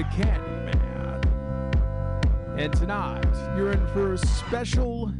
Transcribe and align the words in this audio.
the 0.00 0.06
Candyman. 0.16 1.20
And 2.58 2.72
tonight, 2.72 3.26
you're 3.54 3.72
in 3.72 3.86
for 3.88 4.14
a 4.14 4.18
special 4.18 5.12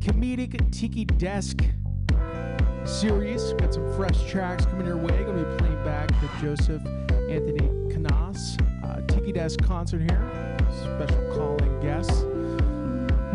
comedic 0.00 0.72
Tiki 0.72 1.04
Desk 1.04 1.64
series. 2.84 3.52
Got 3.52 3.74
some 3.74 3.92
fresh 3.94 4.28
tracks 4.28 4.66
coming 4.66 4.86
your 4.86 4.96
way. 4.96 5.22
Gonna 5.22 5.44
be 5.44 5.56
playing 5.58 5.84
back 5.84 6.08
the 6.08 6.28
Joseph 6.42 6.84
Anthony 7.30 7.68
Canas 7.92 8.58
uh, 8.82 9.02
Tiki 9.06 9.30
Desk 9.30 9.60
concert 9.62 10.00
here. 10.00 10.56
Special 10.96 11.32
calling 11.32 11.80
guests. 11.80 12.22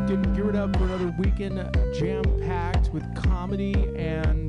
Getting 0.07 0.33
geared 0.33 0.57
up 0.57 0.75
for 0.75 0.83
another 0.83 1.15
weekend 1.17 1.55
jam 1.93 2.23
packed 2.41 2.91
with 2.91 3.05
comedy 3.15 3.73
and 3.95 4.40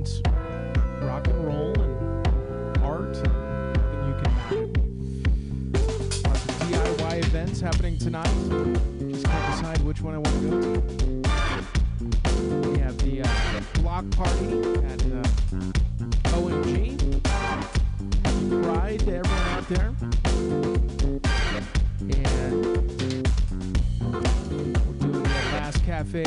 happening 7.63 7.97
tonight. 7.97 8.27
Just 9.09 9.25
can't 9.25 9.53
decide 9.53 9.81
which 9.83 10.01
one 10.01 10.15
I 10.15 10.19
want 10.19 10.43
to 10.43 10.49
go 10.51 10.61
to. 10.61 10.81
We 12.71 12.79
have 12.81 12.99
the 12.99 13.23
uh, 13.23 13.29
block 13.75 14.11
party 14.11 14.49
at 14.89 15.01
uh, 15.07 15.23
OMG. 16.35 16.99
Happy 18.25 18.49
Pride 18.65 18.99
to 19.01 19.15
everyone 19.19 19.49
out 19.51 19.69
there. 19.69 19.95
And 22.01 22.57
we're 24.87 24.99
doing 24.99 25.23
the 25.23 25.29
Last 25.53 25.85
Cafe 25.85 26.25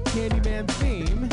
Candyman 0.00 0.68
theme. 0.72 1.28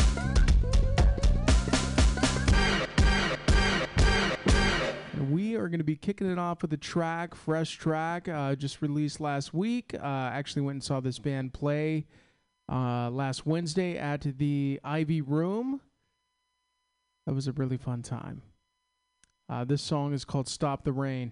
And 5.14 5.32
we 5.32 5.56
are 5.56 5.68
going 5.68 5.80
to 5.80 5.84
be 5.86 5.96
kicking 5.96 6.30
it 6.30 6.38
off 6.38 6.62
with 6.62 6.74
a 6.74 6.78
track, 6.78 7.36
fresh 7.36 7.78
track, 7.78 8.28
uh, 8.28 8.56
just 8.56 8.82
released 8.82 9.20
last 9.20 9.54
week. 9.54 9.94
Uh, 9.94 10.06
actually 10.34 10.64
went 10.64 10.76
and 10.76 10.84
saw 10.84 11.00
this 11.00 11.20
band 11.20 11.54
play 11.54 12.06
uh, 12.72 13.10
last 13.10 13.46
Wednesday 13.46 13.98
at 13.98 14.22
the 14.38 14.80
Ivy 14.84 15.22
Room. 15.22 15.82
That 17.26 17.34
was 17.34 17.48
a 17.48 17.52
really 17.52 17.78
fun 17.78 18.02
time. 18.02 18.42
Uh, 19.48 19.64
this 19.64 19.82
song 19.82 20.14
is 20.14 20.26
called 20.26 20.48
Stop 20.48 20.84
the 20.84 20.92
Rain. 20.92 21.32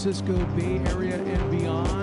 Francisco 0.00 0.32
Bay 0.54 0.78
Area 0.92 1.16
and 1.16 1.50
beyond. 1.50 1.97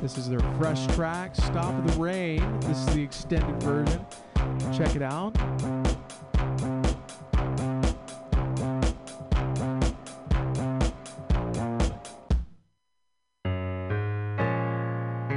This 0.00 0.16
is 0.16 0.30
their 0.30 0.40
fresh 0.58 0.86
track, 0.94 1.36
Stop 1.36 1.86
the 1.86 1.92
Rain. 2.00 2.60
This 2.60 2.78
is 2.78 2.94
the 2.94 3.02
extended 3.02 3.62
version. 3.62 4.06
Check 4.72 4.96
it 4.96 5.02
out. 5.02 5.36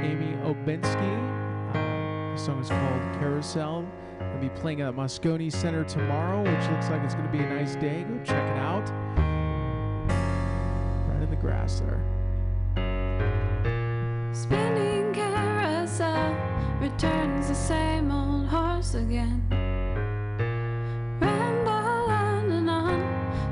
Amy 0.00 0.32
Obenski. 0.46 1.12
Um, 1.74 2.32
the 2.34 2.38
song 2.38 2.62
is 2.62 2.70
called 2.70 3.02
Carousel. 3.20 3.86
I'll 4.18 4.40
be 4.40 4.48
playing 4.48 4.80
at 4.80 4.94
Moscone 4.94 5.52
Center 5.52 5.84
tomorrow, 5.84 6.38
which 6.38 6.70
looks 6.70 6.88
like 6.88 7.02
it's 7.02 7.14
going 7.14 7.26
to 7.26 7.32
be 7.32 7.44
a 7.44 7.54
nice 7.54 7.76
day. 7.76 8.02
Go 8.08 8.18
check 8.24 8.50
it 8.50 8.56
out. 8.56 8.88
Right 11.10 11.22
in 11.22 11.28
the 11.28 11.36
grass 11.36 11.80
there 11.80 12.23
spinning 14.44 15.10
carousel 15.14 16.36
returns 16.78 17.48
the 17.48 17.54
same 17.54 18.10
old 18.12 18.46
horse 18.46 18.94
again. 18.94 19.40
Ramble 21.18 22.10
on 22.12 22.52
and 22.52 22.68
on, 22.68 23.00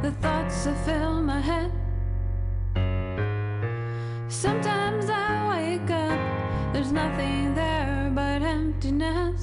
the 0.02 0.10
thoughts 0.20 0.64
that 0.64 0.76
fill 0.84 1.22
my 1.22 1.40
head. 1.40 1.72
Sometimes 4.28 5.08
I 5.08 5.28
wake 5.54 5.90
up, 5.90 6.20
there's 6.74 6.92
nothing 6.92 7.54
there 7.54 8.12
but 8.14 8.42
emptiness. 8.42 9.40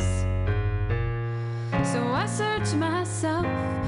So 1.92 2.00
I 2.14 2.28
search 2.28 2.76
myself. 2.76 3.79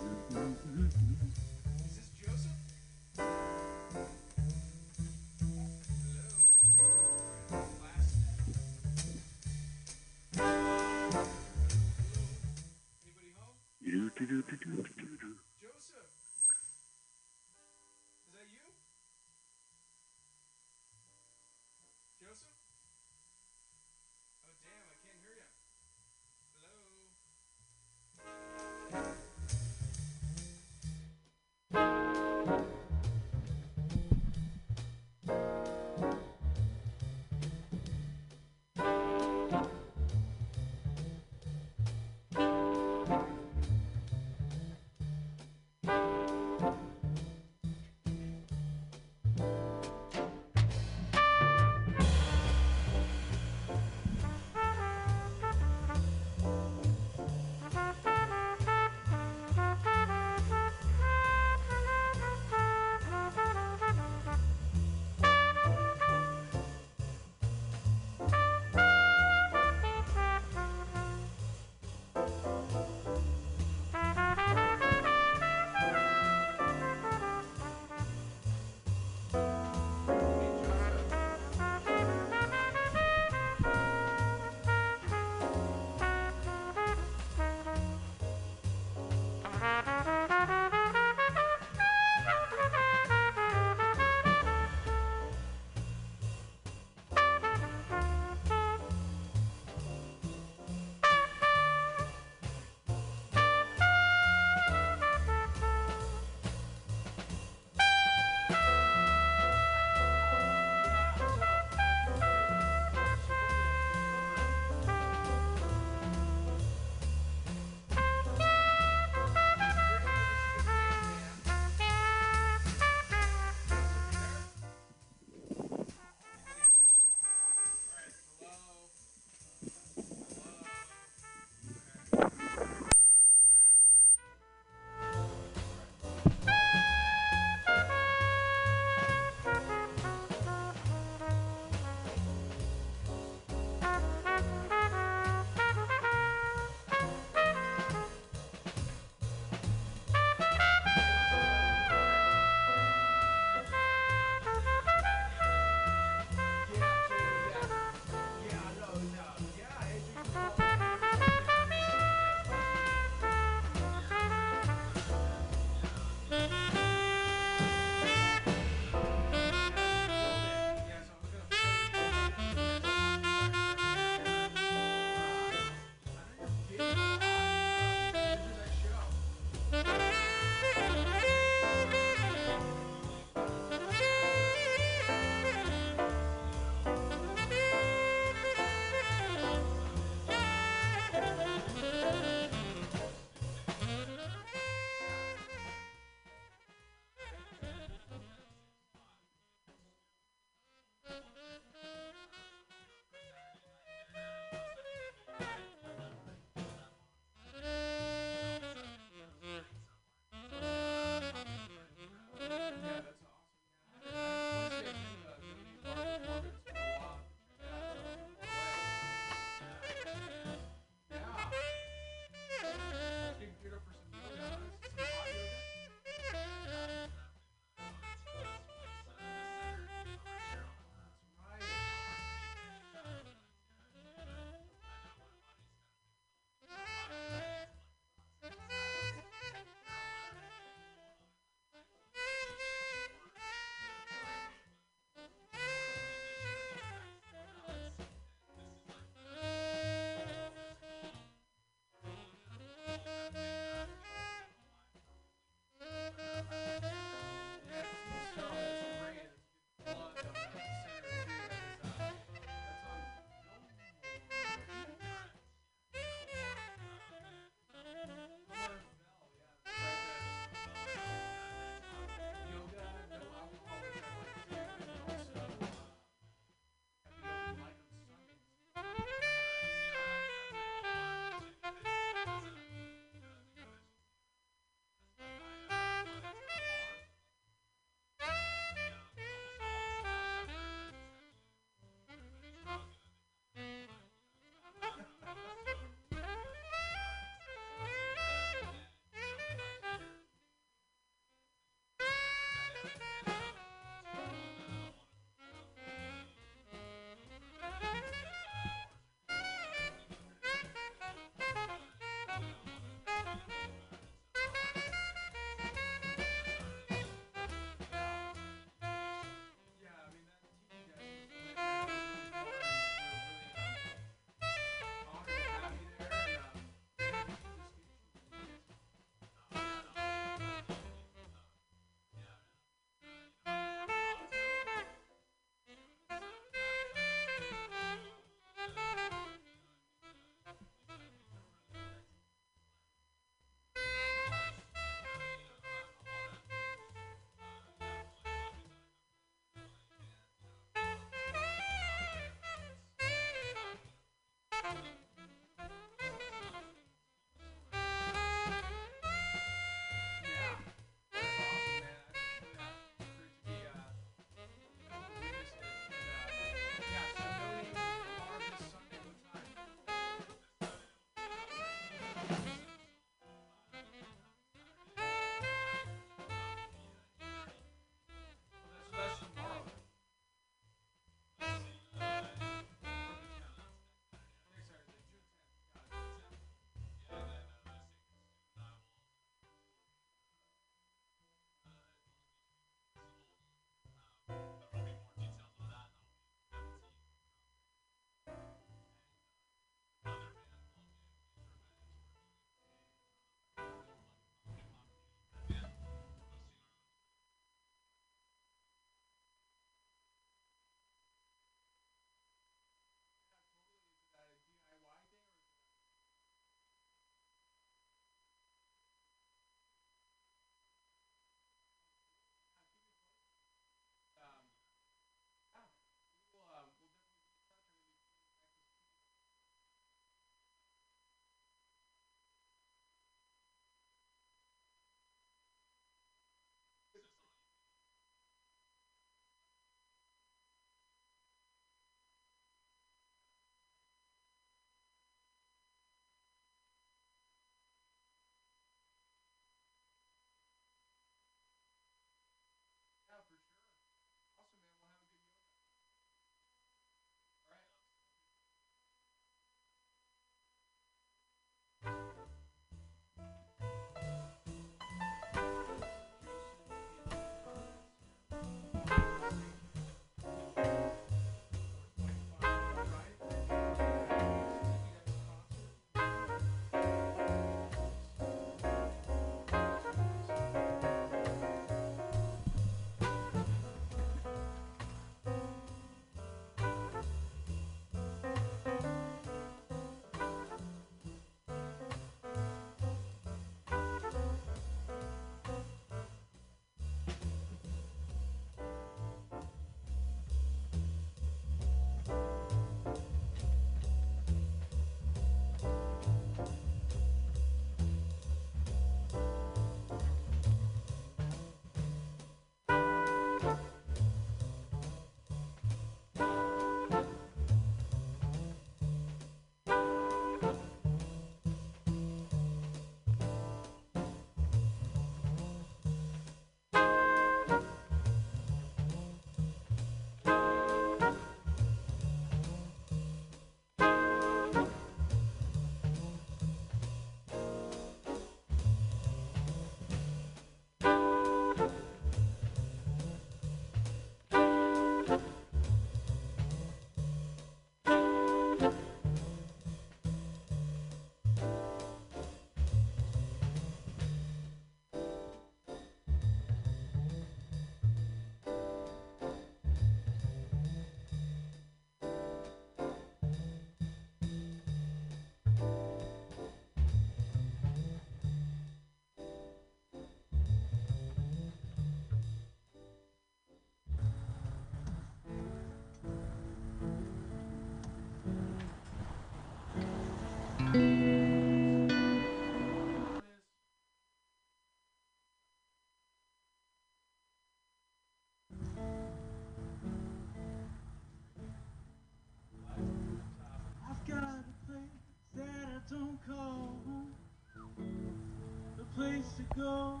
go 599.58 600.00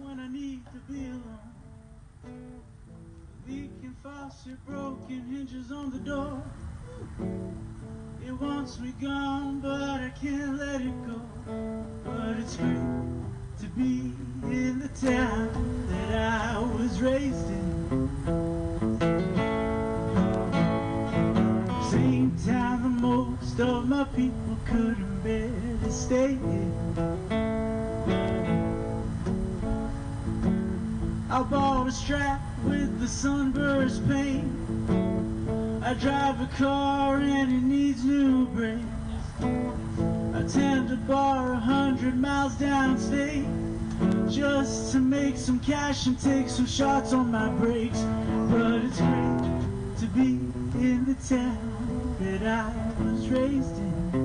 when 0.00 0.18
I 0.18 0.28
need 0.28 0.64
to 0.72 0.92
be 0.92 1.04
alone. 1.06 2.62
Leaking 3.46 3.94
faucet, 4.02 4.64
broken 4.66 5.20
hinges 5.30 5.70
on 5.70 5.90
the 5.90 5.98
door. 5.98 6.42
It 8.26 8.32
wants 8.32 8.80
me 8.80 8.94
gone, 9.00 9.60
but 9.60 10.00
I 10.00 10.10
can't 10.20 10.58
let 10.58 10.80
it 10.80 11.06
go. 11.06 11.20
But 12.04 12.38
it's 12.38 12.56
great 12.56 12.78
to 13.60 13.66
be 13.76 14.12
in 14.44 14.80
the 14.80 14.88
town 14.88 15.86
that 15.88 16.54
I 16.54 16.58
was 16.60 17.02
raised 17.02 17.48
in. 17.50 17.53
and 46.06 46.20
take 46.20 46.48
some 46.50 46.66
shots 46.66 47.12
on 47.12 47.30
my 47.30 47.48
brakes. 47.50 48.00
But 48.50 48.84
it's 48.84 48.98
great 48.98 49.98
to 50.00 50.06
be 50.14 50.38
in 50.80 51.04
the 51.06 51.14
town 51.26 52.16
that 52.20 52.42
I 52.46 53.02
was 53.02 53.28
raised 53.28 53.78
in. 53.78 54.23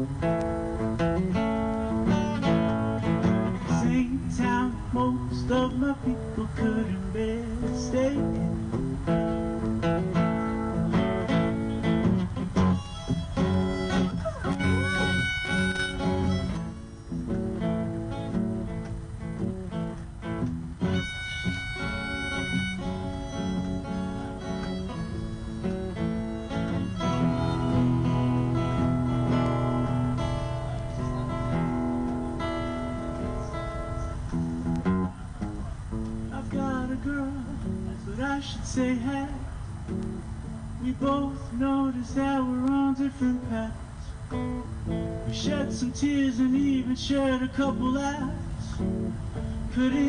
couple 47.59 47.91
laughs 47.91 48.77
could 49.73 49.91
it? 49.91 50.08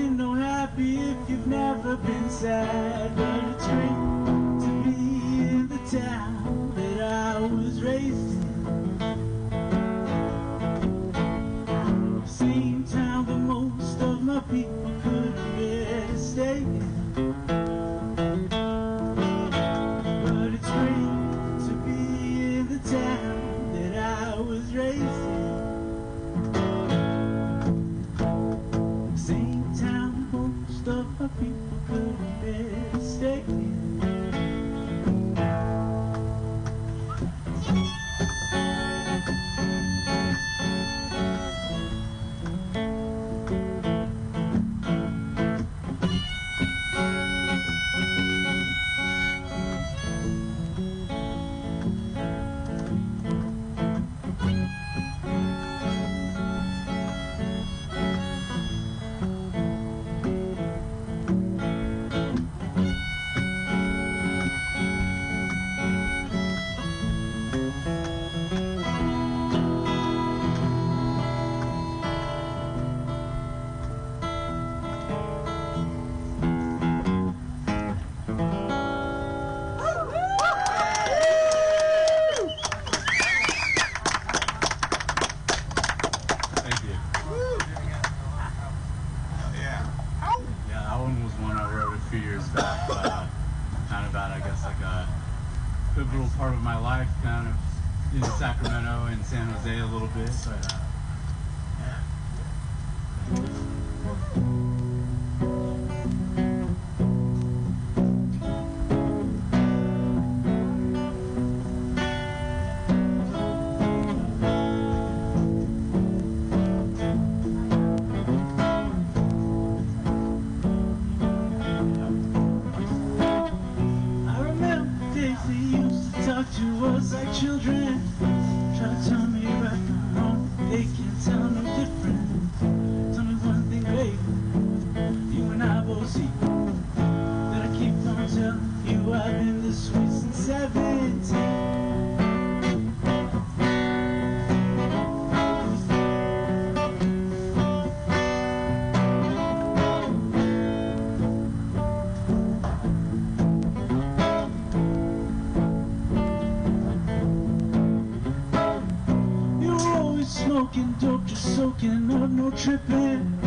Thinking 161.80 162.22
of 162.22 162.30
no 162.30 162.50
tripping, 162.50 163.38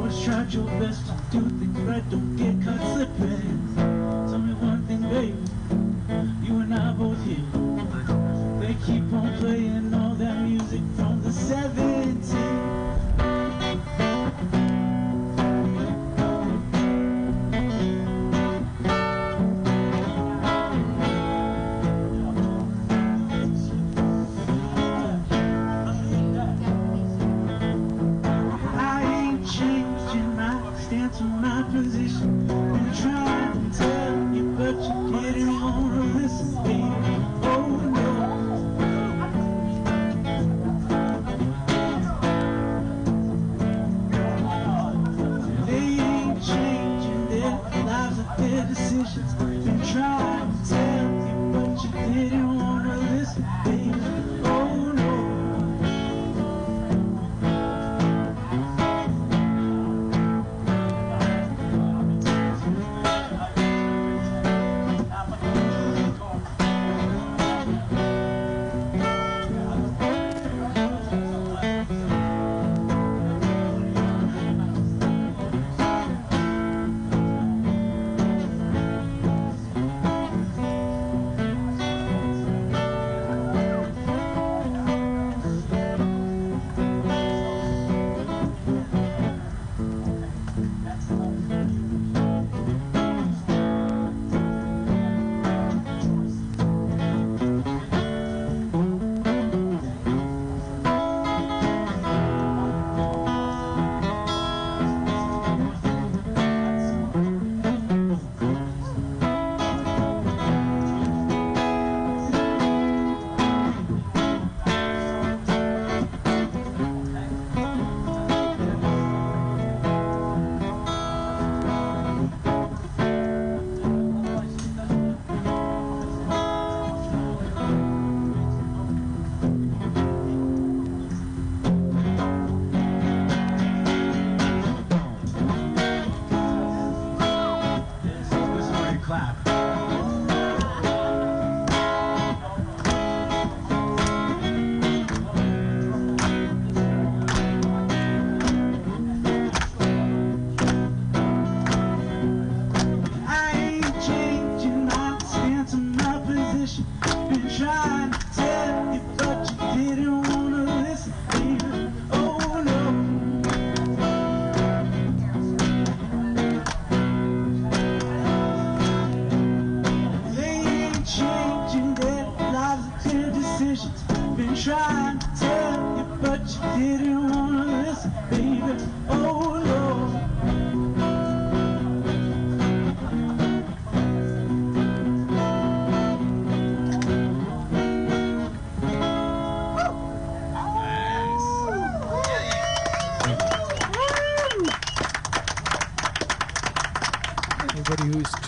always 0.00 0.24
tried 0.24 0.52
your 0.52 0.64
best 0.80 1.07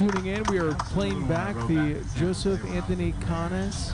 tuning 0.00 0.26
in, 0.34 0.42
we 0.44 0.58
are 0.58 0.72
playing 0.88 1.26
back 1.26 1.54
the 1.68 2.02
Joseph 2.16 2.64
Anthony 2.70 3.12
Canas 3.20 3.92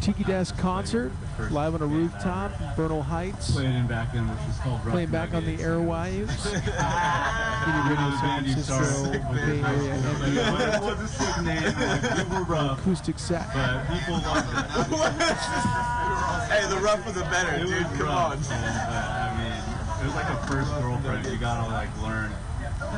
Tiki 0.00 0.22
Desk 0.22 0.56
concert 0.58 1.10
live 1.50 1.74
on 1.74 1.82
a 1.82 1.86
rooftop 1.86 2.52
in 2.60 2.68
Bernal 2.76 3.02
Heights. 3.02 3.50
Played 3.50 3.88
back 3.88 4.14
in, 4.14 4.28
which 4.28 4.38
is 4.48 4.58
called 4.58 4.80
Playing 4.82 5.08
back 5.10 5.34
on 5.34 5.44
the 5.44 5.56
airwaves. 5.56 6.30
Community 7.64 7.88
Radio 7.90 8.10
San 8.14 8.22
band 8.22 8.46
you 8.46 8.52
Francisco 8.52 9.10
Bay 9.10 9.60
Area 9.60 9.98
school. 9.98 10.22
and 10.22 10.36
Like, 10.54 10.74
it 10.74 10.82
was 10.84 11.00
a 11.00 11.08
sick 11.08 11.36
name. 11.42 11.64
Like, 11.64 12.30
we 12.30 12.54
rough, 12.54 12.78
acoustic 12.78 13.18
set. 13.18 13.48
but 13.52 13.88
people 13.88 14.14
loved 14.14 14.48
it. 14.54 15.36
Hey, 16.44 16.68
the 16.68 16.76
rougher 16.76 17.10
the 17.10 17.22
better, 17.22 17.56
It 17.56 17.62
was 17.62 17.70
dude. 17.70 17.82
Come 17.98 18.06
rough, 18.06 18.32
on. 18.34 18.40
man, 18.50 18.86
but, 18.86 19.02
I 19.02 19.34
mean, 19.40 19.58
it 20.00 20.04
was 20.06 20.14
like 20.14 20.30
a 20.30 20.36
first 20.46 20.70
girlfriend. 20.80 21.26
You 21.26 21.38
gotta 21.38 21.68
like 21.72 21.88
learn. 22.02 22.30
um, 22.84 22.90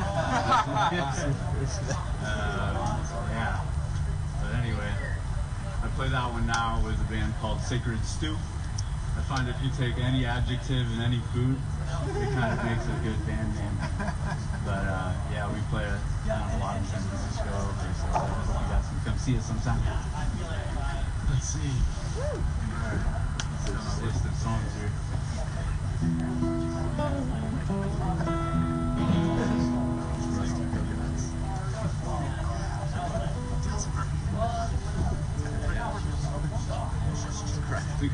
yeah. 3.31 3.61
But 4.41 4.53
anyway, 4.55 4.91
I 5.83 5.87
play 5.95 6.09
that 6.09 6.31
one 6.31 6.45
now 6.45 6.81
with 6.83 6.95
a 6.96 6.96
band 7.09 7.33
called 7.39 7.61
Sacred 7.61 8.03
Stew. 8.05 8.35
I 9.17 9.21
find 9.21 9.47
if 9.49 9.55
you 9.63 9.69
take 9.77 9.97
any 9.97 10.25
adjective 10.25 10.85
and 10.91 11.01
any 11.01 11.19
food, 11.33 11.55
it 11.55 12.29
kind 12.33 12.51
of 12.53 12.63
makes 12.65 12.85
a 12.85 12.91
good 13.03 13.25
band 13.25 13.55
name. 13.55 13.77
But 14.65 14.85
uh, 14.85 15.13
yeah, 15.31 15.47
we 15.51 15.59
play 15.71 15.85
it 15.85 15.99
down 16.27 16.51
a 16.51 16.57
lot 16.59 16.77
in 16.77 16.85
San 16.85 17.01
Francisco. 17.01 17.47
So 17.47 18.07
I 18.13 18.27
hope 18.27 18.59
you 18.59 18.67
guys 18.69 18.85
can 18.87 18.99
come 19.05 19.17
see 19.17 19.37
us 19.37 19.45
sometime. 19.45 19.81
Let's 21.31 21.47
see. 21.47 21.71
It's 23.63 23.97
a 23.97 24.05
list 24.05 24.25
of 24.25 24.35
songs 24.35 24.73
here. 24.75 24.91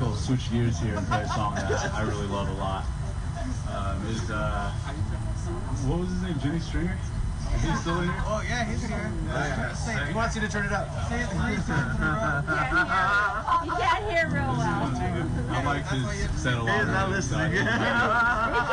I'll 0.01 0.15
switch 0.15 0.49
gears 0.51 0.79
here 0.79 0.95
and 0.95 1.05
play 1.07 1.21
a 1.21 1.27
song 1.29 1.55
that 1.55 1.93
I 1.93 2.01
really 2.03 2.27
love 2.27 2.49
a 2.49 2.53
lot. 2.53 2.85
Um, 3.69 4.05
is 4.07 4.29
uh, 4.31 4.71
what 5.87 5.99
was 5.99 6.09
his 6.09 6.21
name? 6.21 6.39
Jimmy 6.41 6.59
Stringer? 6.59 6.97
Is 7.55 7.61
he 7.61 7.75
still 7.75 7.99
in 7.99 8.05
here? 8.05 8.23
Oh, 8.25 8.41
yeah, 8.47 8.63
he's 8.65 8.83
here. 8.85 9.11
He 10.07 10.13
wants 10.13 10.35
you 10.35 10.41
to 10.41 10.49
turn 10.49 10.65
it 10.65 10.71
up. 10.71 10.87
You 11.11 11.17
can't 13.71 14.05
hear 14.09 14.27
real 14.29 14.55
well. 14.57 14.91
I 15.49 15.63
like 15.63 15.85
his 15.87 16.03
set 16.41 16.53
a 16.53 16.55
lot. 16.63 16.73
He 16.73 16.79
is 16.81 16.87
not 16.87 17.11
of 17.11 17.23
stuff. 17.23 17.41
listening. 17.41 17.53
You 17.53 17.59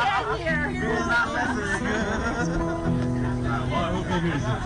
can't 0.01 0.39
hear. 0.39 0.69
He's 0.69 1.05
not 1.05 1.27
listening. 1.33 1.83
Well, 3.69 3.75
I 3.75 3.77
hope 3.91 4.07
he 4.07 4.11
hears 4.27 4.41
this. 4.41 4.63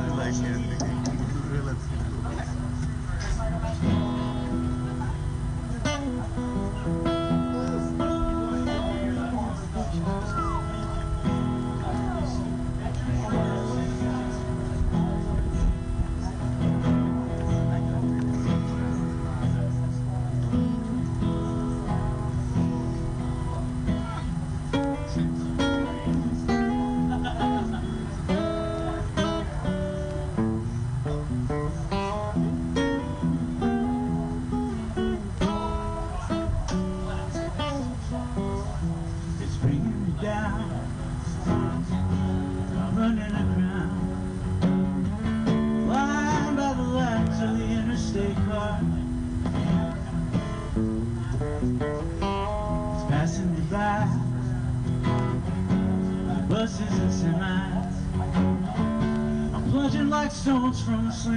I 0.00 0.02
like 0.16 0.34
it. 0.80 0.85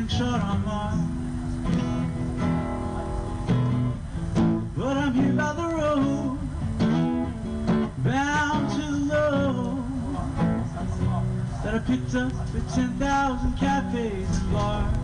picture 0.10 0.26
But 4.76 4.98
I'm 4.98 5.14
here 5.14 5.34
by 5.34 5.54
the 5.54 5.68
road 5.68 6.40
Bound 8.04 8.70
to 8.72 8.92
love 9.14 9.78
That 11.64 11.76
I 11.76 11.80
picked 11.80 12.16
up 12.16 12.32
at 12.56 12.76
10,000 12.76 13.58
cafes 13.58 14.38
and 14.38 14.54
bars. 14.54 14.99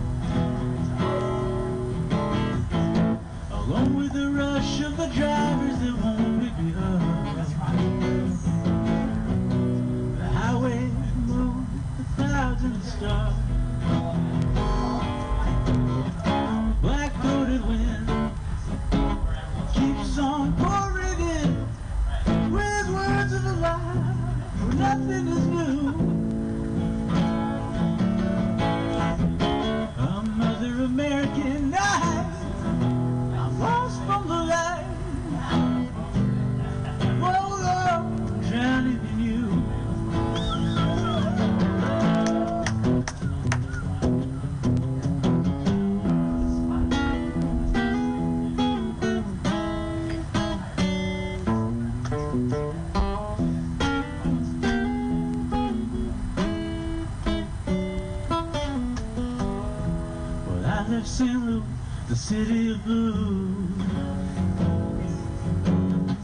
city 62.26 62.71
of 62.71 62.84
blues. 62.84 63.45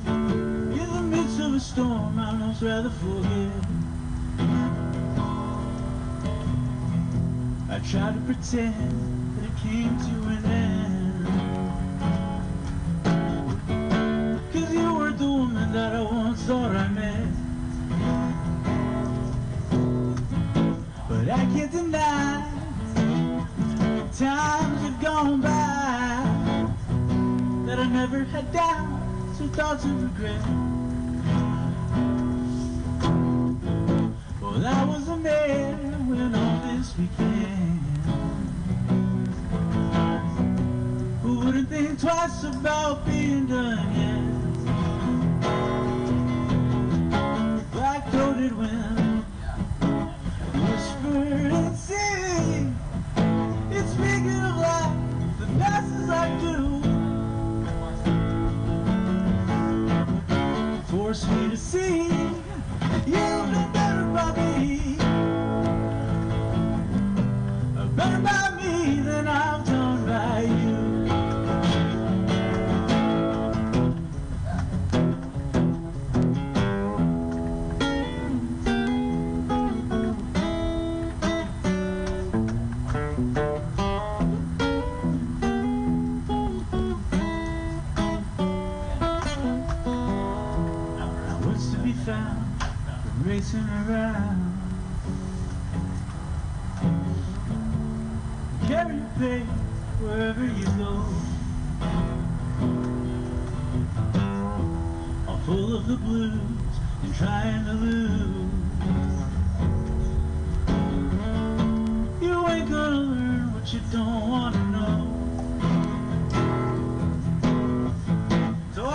In 0.08 0.94
the 0.96 1.02
midst 1.04 1.40
of 1.40 1.54
a 1.54 1.60
storm, 1.60 2.18
I'd 2.18 2.40
must 2.40 2.64
rather 2.64 2.90
forget. 2.90 3.52
I 7.70 7.78
try 7.88 8.12
to 8.14 8.20
pretend 8.26 9.38
that 9.38 9.46
it 9.46 9.56
came 9.62 9.96
to 10.00 10.06
an 10.06 10.30
end. 10.30 10.31
without 29.52 29.84
regret. 29.84 30.71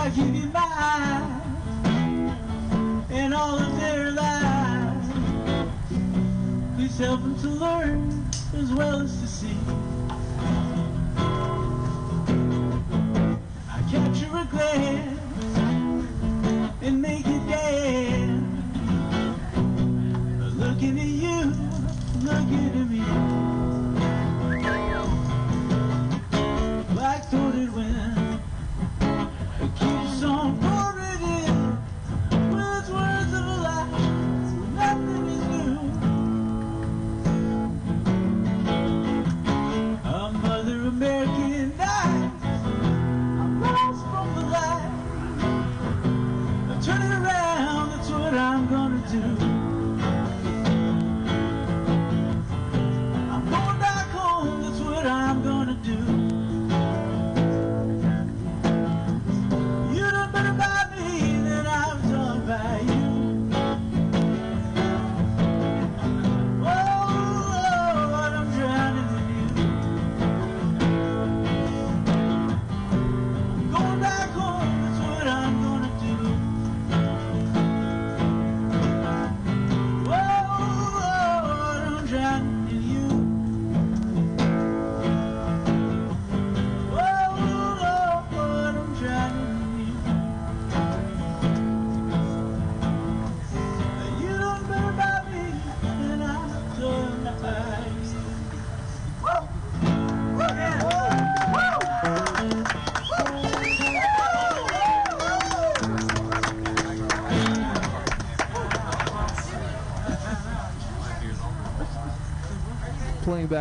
I 0.07 0.09
give 0.11 0.35
you 0.35 0.47
mine 0.51 1.41
and 3.09 3.33
all 3.33 3.59
of 3.59 3.77
their 3.77 4.11
lies. 4.11 5.05
Please 6.77 6.97
help 6.97 7.21
them 7.23 7.37
to 7.41 7.49
learn 7.49 8.25
as 8.55 8.71
well 8.71 9.01
as 9.01 9.19
to 9.19 9.27
see. 9.27 9.57
I 13.69 13.81
capture 13.91 14.33
a 14.33 14.47
glance 14.49 15.57
and 16.81 17.01
make 17.01 17.27
it 17.27 17.45
dance. 17.49 18.77
Looking 20.55 20.99
at 20.99 21.05
you, 21.05 21.53
looking 22.23 22.81
at 22.81 22.89
me. 22.89 23.46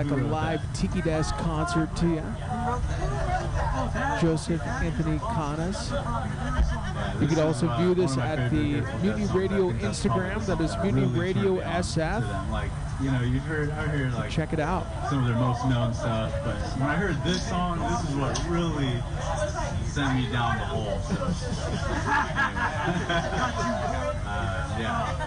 A 0.04 0.16
live 0.16 0.60
Tiki 0.74 1.00
Desk 1.00 1.34
concert 1.38 1.88
to 1.96 2.06
you. 2.06 2.22
Joseph 4.20 4.60
Anthony 4.60 5.18
Canas. 5.18 5.90
You 7.18 7.26
can 7.26 7.38
also 7.40 7.74
view 7.78 7.94
this 7.94 8.18
at 8.18 8.50
the 8.50 8.82
Mutiny 9.02 9.26
Radio 9.32 9.70
Instagram. 9.72 10.44
That 10.44 10.60
is 10.60 10.76
Mutiny 10.82 11.06
Radio 11.18 11.60
SF. 11.60 12.50
Like, 12.50 12.70
you 13.00 13.10
know, 13.10 13.22
you've 13.22 13.42
heard, 13.44 13.70
I 13.70 13.86
heard 13.86 14.12
like 14.12 14.30
Check 14.30 14.52
it 14.52 14.60
out. 14.60 14.86
some 15.08 15.20
of 15.20 15.26
their 15.28 15.36
most 15.36 15.64
known 15.66 15.94
stuff, 15.94 16.30
but 16.44 16.56
when 16.78 16.90
I 16.90 16.96
heard 16.96 17.16
this 17.24 17.48
song, 17.48 17.78
this 17.78 18.10
is 18.10 18.16
what 18.16 18.38
really 18.50 19.02
sent 19.86 20.14
me 20.18 20.30
down 20.30 20.58
the 20.58 20.66
hole. 20.66 21.00
So, 21.00 21.14
uh, 24.26 24.76
yeah. 24.78 25.26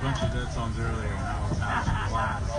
bunch 0.00 0.22
of 0.22 0.32
dead 0.32 0.50
songs 0.52 0.78
earlier, 0.78 1.12
and 1.12 1.20
that 1.20 1.40
was 1.44 1.58
that 1.58 1.76
was 1.76 1.88
a 1.88 2.08
blast. 2.08 2.50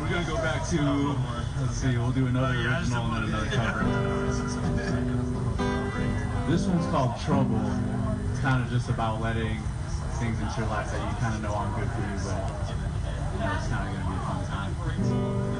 We're 0.00 0.14
gonna 0.14 0.26
go 0.26 0.36
back 0.36 0.68
to. 0.68 1.16
Let's 1.60 1.76
see, 1.76 1.96
we'll 1.96 2.12
do 2.12 2.26
another 2.26 2.58
original 2.58 3.04
and 3.06 3.14
then 3.16 3.24
another 3.24 3.50
cover. 3.56 3.84
This 6.50 6.66
one's 6.66 6.86
called 6.86 7.18
Trouble. 7.20 7.60
It's 8.30 8.40
kind 8.40 8.62
of 8.62 8.70
just 8.70 8.88
about 8.90 9.20
letting 9.20 9.58
things 10.18 10.38
into 10.40 10.60
your 10.60 10.68
life 10.68 10.90
that 10.90 11.00
you 11.00 11.16
kind 11.20 11.34
of 11.34 11.42
know 11.42 11.52
aren't 11.54 11.76
good 11.76 11.90
for 11.90 12.00
you, 12.00 12.18
but 12.24 12.67
it's 13.40 13.68
kind 13.68 13.88
of 13.88 13.94
gonna 13.94 14.10
be 14.10 14.16
a 14.16 14.26
fun 14.26 14.44
time. 14.46 15.57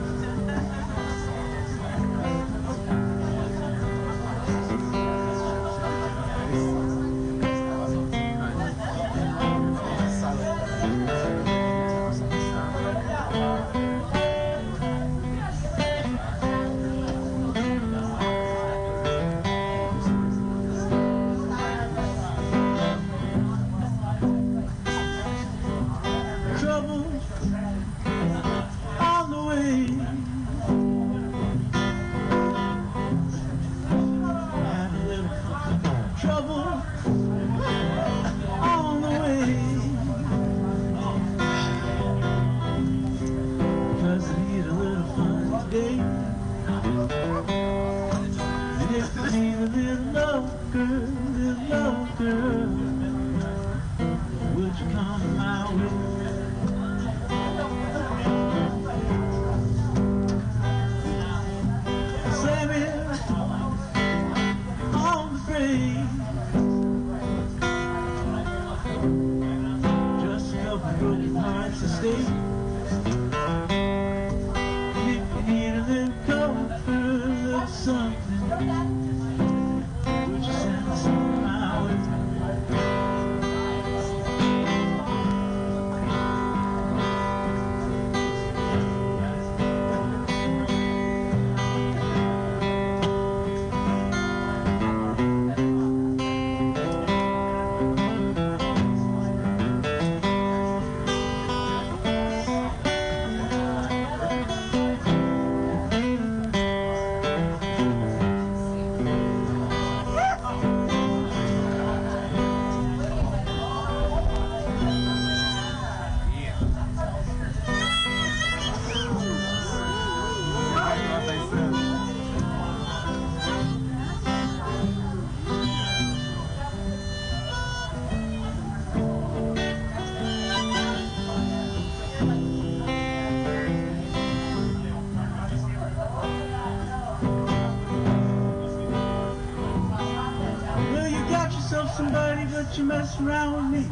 But 142.68 142.78
you 142.78 142.84
mess 142.84 143.20
around 143.20 143.72
with 143.72 143.82
me. 143.82 143.86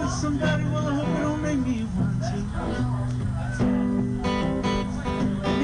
With 0.00 0.10
somebody, 0.10 0.64
well, 0.64 0.86
I 0.86 0.94
hope 0.94 1.18
don't 1.18 1.42
make 1.42 1.58
me 1.58 1.86
want 1.96 2.20
to. 2.22 2.36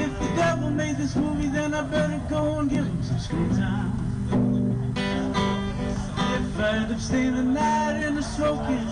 If 0.03 0.19
the 0.19 0.35
devil 0.35 0.69
made 0.69 0.97
this 0.97 1.15
movie, 1.15 1.47
then 1.47 1.73
I 1.73 1.81
better 1.83 2.21
go 2.29 2.59
and 2.59 2.69
give 2.69 2.85
him 2.85 3.03
some 3.03 3.19
screen 3.19 3.49
time. 3.51 3.93
If 6.35 6.59
I 6.59 6.75
end 6.75 6.93
up 6.93 6.99
staying 6.99 7.35
the 7.35 7.43
night 7.43 8.03
in 8.03 8.15
the 8.15 8.21
smoking 8.21 8.82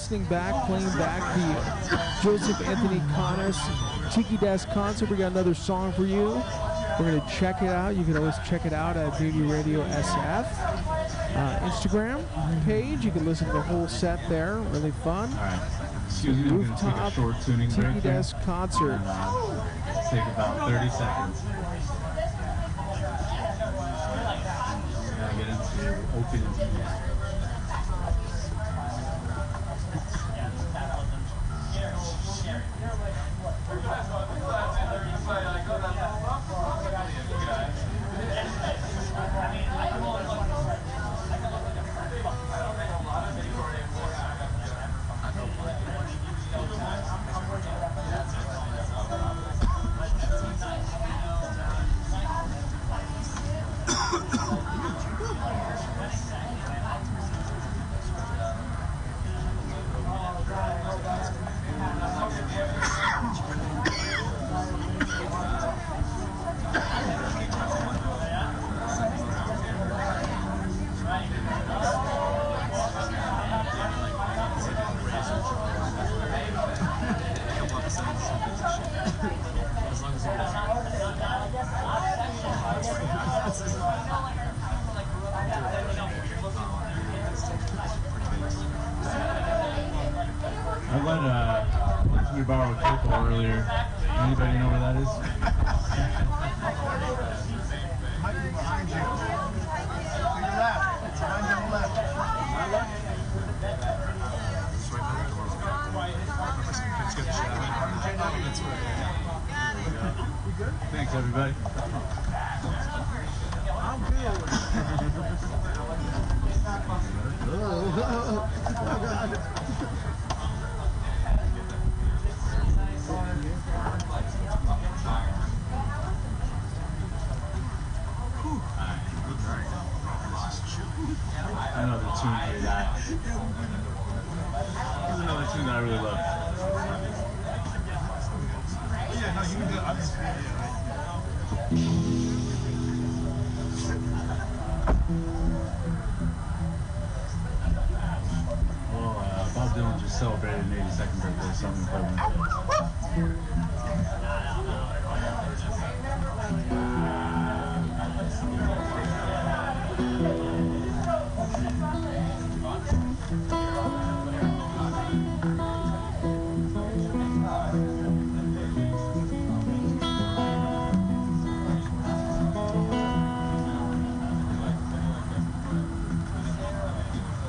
listening 0.00 0.24
back, 0.30 0.64
playing 0.64 0.88
back 0.96 1.20
the 1.90 2.22
Joseph 2.22 2.58
Anthony 2.66 3.02
Connors 3.14 3.58
Tiki 4.10 4.38
Desk 4.38 4.66
concert. 4.70 5.10
We 5.10 5.18
got 5.18 5.32
another 5.32 5.52
song 5.52 5.92
for 5.92 6.06
you. 6.06 6.42
We're 6.98 7.10
going 7.10 7.20
to 7.20 7.28
check 7.28 7.60
it 7.60 7.68
out. 7.68 7.94
You 7.96 8.04
can 8.04 8.16
always 8.16 8.36
check 8.46 8.64
it 8.64 8.72
out 8.72 8.96
at 8.96 9.18
Baby 9.18 9.42
Radio 9.42 9.82
SF. 9.82 10.46
Uh, 11.36 11.68
Instagram 11.68 12.24
page. 12.64 13.04
You 13.04 13.10
can 13.10 13.26
listen 13.26 13.46
to 13.48 13.52
the 13.52 13.60
whole 13.60 13.88
set 13.88 14.26
there. 14.30 14.54
Really 14.72 14.90
fun. 14.90 15.28
All 15.34 15.36
right. 15.36 15.68
Excuse 16.06 16.36
me, 16.38 16.48
I'm 16.48 16.64
going 16.64 16.76
to 16.76 16.82
take 16.82 16.94
a 16.94 17.10
short 17.10 17.36
tuning 17.42 17.68
Tiki 17.68 17.82
break 17.82 17.92
here. 17.92 18.00
Desk 18.00 18.36
concert. 18.42 18.92
And, 18.92 19.04
uh, 19.04 20.10
take 20.10 20.22
about 20.22 20.66
30 20.66 20.90
seconds. 20.90 21.42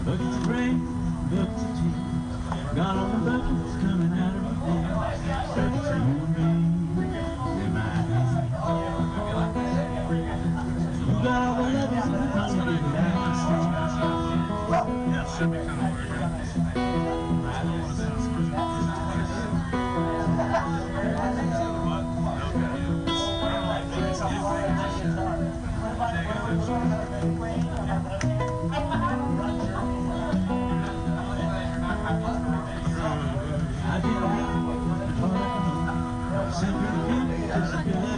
Of 0.04 0.48
rain, 0.48 0.80
buckets 1.30 1.62
of 1.62 1.70
tea. 1.78 1.94
Got 2.76 2.98
all 2.98 3.08
the 3.10 3.18
buckets 3.20 3.76
coming 3.82 4.14
out 4.18 4.36
of 4.36 4.42
my 4.42 4.54
head. 4.66 4.90
Buckets 5.56 5.90
of 5.90 6.02
you 6.02 6.18
and 6.26 6.36
me. 6.36 7.02
You 11.06 11.24
got 11.24 11.42
all 11.48 11.56
the 11.64 11.70
levels 11.70 12.06
in 12.06 12.12
the 12.14 12.18
pocket 12.34 12.66
that 12.66 13.06
I 13.06 13.20
can 13.22 13.36
see. 13.38 13.62
I 14.74 15.91
Thank 37.52 37.88
you. 37.88 38.11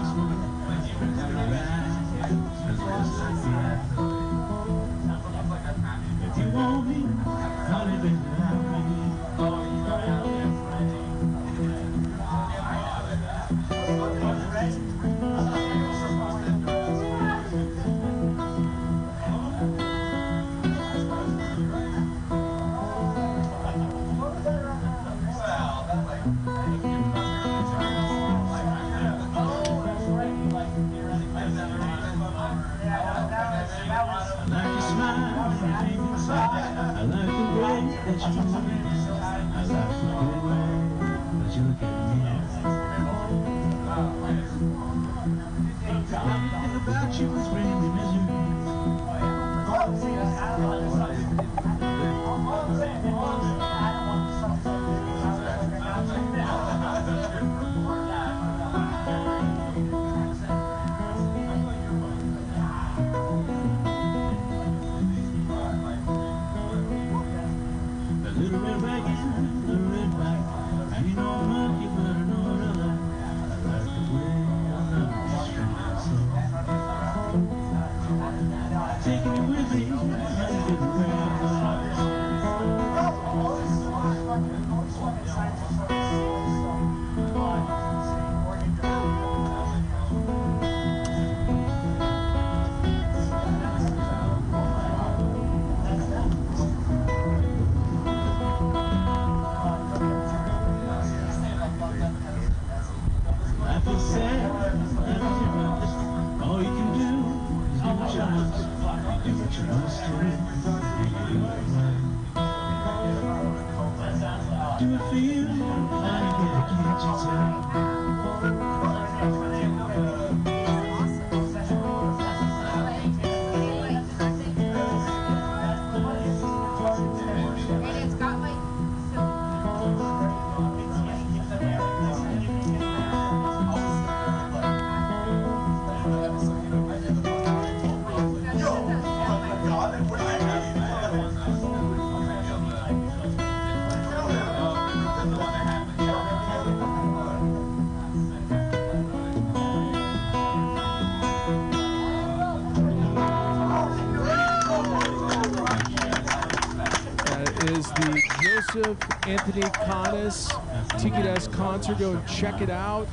Anthony 159.27 159.61
Canas 159.61 160.51
Tiki 160.99 161.21
Desk 161.23 161.49
concert. 161.53 161.97
Go 161.97 162.11
and 162.11 162.27
check 162.27 162.61
it 162.61 162.69
out. 162.69 163.07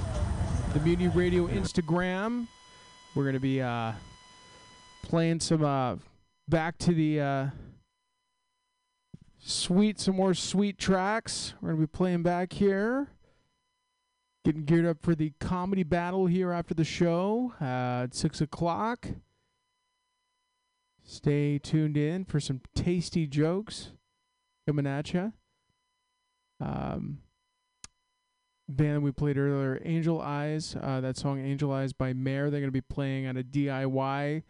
The 0.73 0.81
Mutiny 0.81 1.09
Radio 1.09 1.47
Instagram. 1.47 2.49
We're 3.15 3.25
gonna 3.25 3.39
be 3.39 3.63
uh, 3.63 3.93
playing 5.05 5.39
some 5.39 5.65
uh, 5.65 5.97
back 6.49 6.79
to 6.79 6.95
the 6.95 7.21
uh, 7.21 7.47
sweet, 9.39 10.01
some 10.01 10.17
more 10.17 10.35
sweet 10.35 10.79
tracks. 10.79 11.55
We're 11.61 11.71
gonna 11.71 11.83
be 11.83 11.87
playing 11.87 12.25
back 12.25 12.55
here. 12.55 13.09
Getting 14.45 14.65
geared 14.65 14.87
up 14.87 15.03
for 15.03 15.15
the 15.15 15.33
comedy 15.39 15.85
battle 15.85 16.27
here 16.27 16.51
after 16.51 16.75
the 16.75 16.85
show 16.85 17.53
at 17.61 18.15
six 18.15 18.41
o'clock. 18.41 19.07
Stay 21.05 21.59
tuned 21.59 21.97
in 21.97 22.25
for 22.25 22.41
some 22.41 22.63
tasty 22.75 23.29
jokes 23.29 23.91
coming 24.67 24.89
at 24.89 25.15
you. 25.15 25.33
Um, 26.61 27.19
band 28.69 29.03
we 29.03 29.13
played 29.13 29.39
earlier, 29.39 29.81
Angel 29.85 30.21
Eyes. 30.21 30.77
Uh, 30.81 31.01
that 31.01 31.17
song 31.17 31.45
"Angel 31.45 31.73
Eyes" 31.73 31.93
by 31.93 32.13
Mare. 32.13 32.51
They're 32.51 32.61
going 32.61 32.69
to 32.69 32.73
be 32.73 32.81
playing 32.81 33.27
at 33.27 33.37
a 33.37 33.43
DIY 33.43 34.43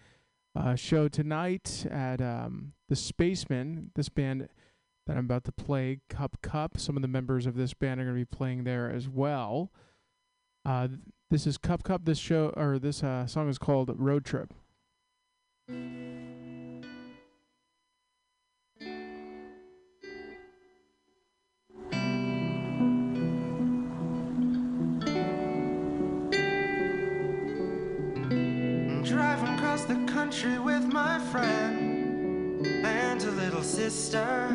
uh, 0.56 0.74
show 0.74 1.08
tonight 1.08 1.86
at 1.90 2.20
um, 2.20 2.72
the 2.88 2.96
Spaceman. 2.96 3.90
This 3.94 4.08
band 4.08 4.48
that 5.06 5.16
I'm 5.16 5.24
about 5.24 5.44
to 5.44 5.52
play, 5.52 6.00
Cup 6.08 6.40
Cup. 6.42 6.78
Some 6.78 6.96
of 6.96 7.02
the 7.02 7.08
members 7.08 7.46
of 7.46 7.56
this 7.56 7.74
band 7.74 8.00
are 8.00 8.04
going 8.04 8.16
to 8.16 8.20
be 8.20 8.36
playing 8.36 8.64
there 8.64 8.90
as 8.90 9.08
well. 9.08 9.70
Uh, 10.64 10.88
this 11.30 11.46
is 11.46 11.58
Cup 11.58 11.82
Cup. 11.82 12.04
This 12.04 12.18
show 12.18 12.52
or 12.56 12.78
this 12.78 13.02
uh, 13.02 13.26
song 13.26 13.48
is 13.48 13.58
called 13.58 13.90
Road 13.96 14.24
Trip. 14.24 14.52
Driving 29.10 29.58
across 29.58 29.86
the 29.86 29.96
country 30.06 30.60
with 30.60 30.84
my 30.84 31.18
friend 31.32 32.64
and 32.64 33.20
a 33.20 33.30
little 33.32 33.64
sister. 33.64 34.52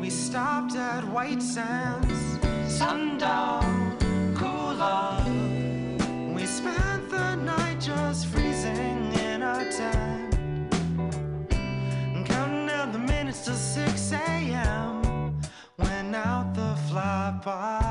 We 0.00 0.10
stopped 0.10 0.76
at 0.76 1.02
White 1.08 1.42
Sands, 1.42 2.38
sundown, 2.72 3.96
cool 4.36 4.80
off. 4.80 5.26
We 6.32 6.46
spent 6.46 7.10
the 7.10 7.34
night 7.34 7.80
just 7.80 8.28
freezing 8.28 9.12
in 9.14 9.42
our 9.42 9.64
tent, 9.64 10.36
counting 12.24 12.68
down 12.68 12.92
the 12.92 13.00
minutes 13.00 13.44
till 13.44 13.54
6 13.54 14.12
a.m. 14.12 15.40
When 15.78 16.14
out 16.14 16.54
the 16.54 16.76
flyby 16.88 17.46
went. 17.46 17.81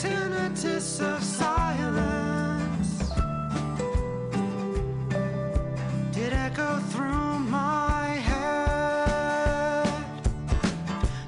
Tinnitus 0.00 1.00
of 1.00 1.20
silence 1.24 2.90
did 6.12 6.32
echo 6.32 6.78
through 6.92 7.38
my 7.40 8.06
head. 8.30 9.88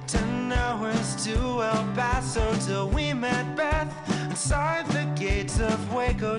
Ten 0.07 0.53
hours 0.53 1.17
to 1.25 1.35
El 1.35 1.85
Paso 1.97 2.55
till 2.65 2.89
we 2.91 3.13
met 3.13 3.57
Beth 3.57 3.93
inside 4.31 4.87
the 4.91 5.05
gates 5.17 5.59
of 5.59 5.93
Waco 5.93 6.39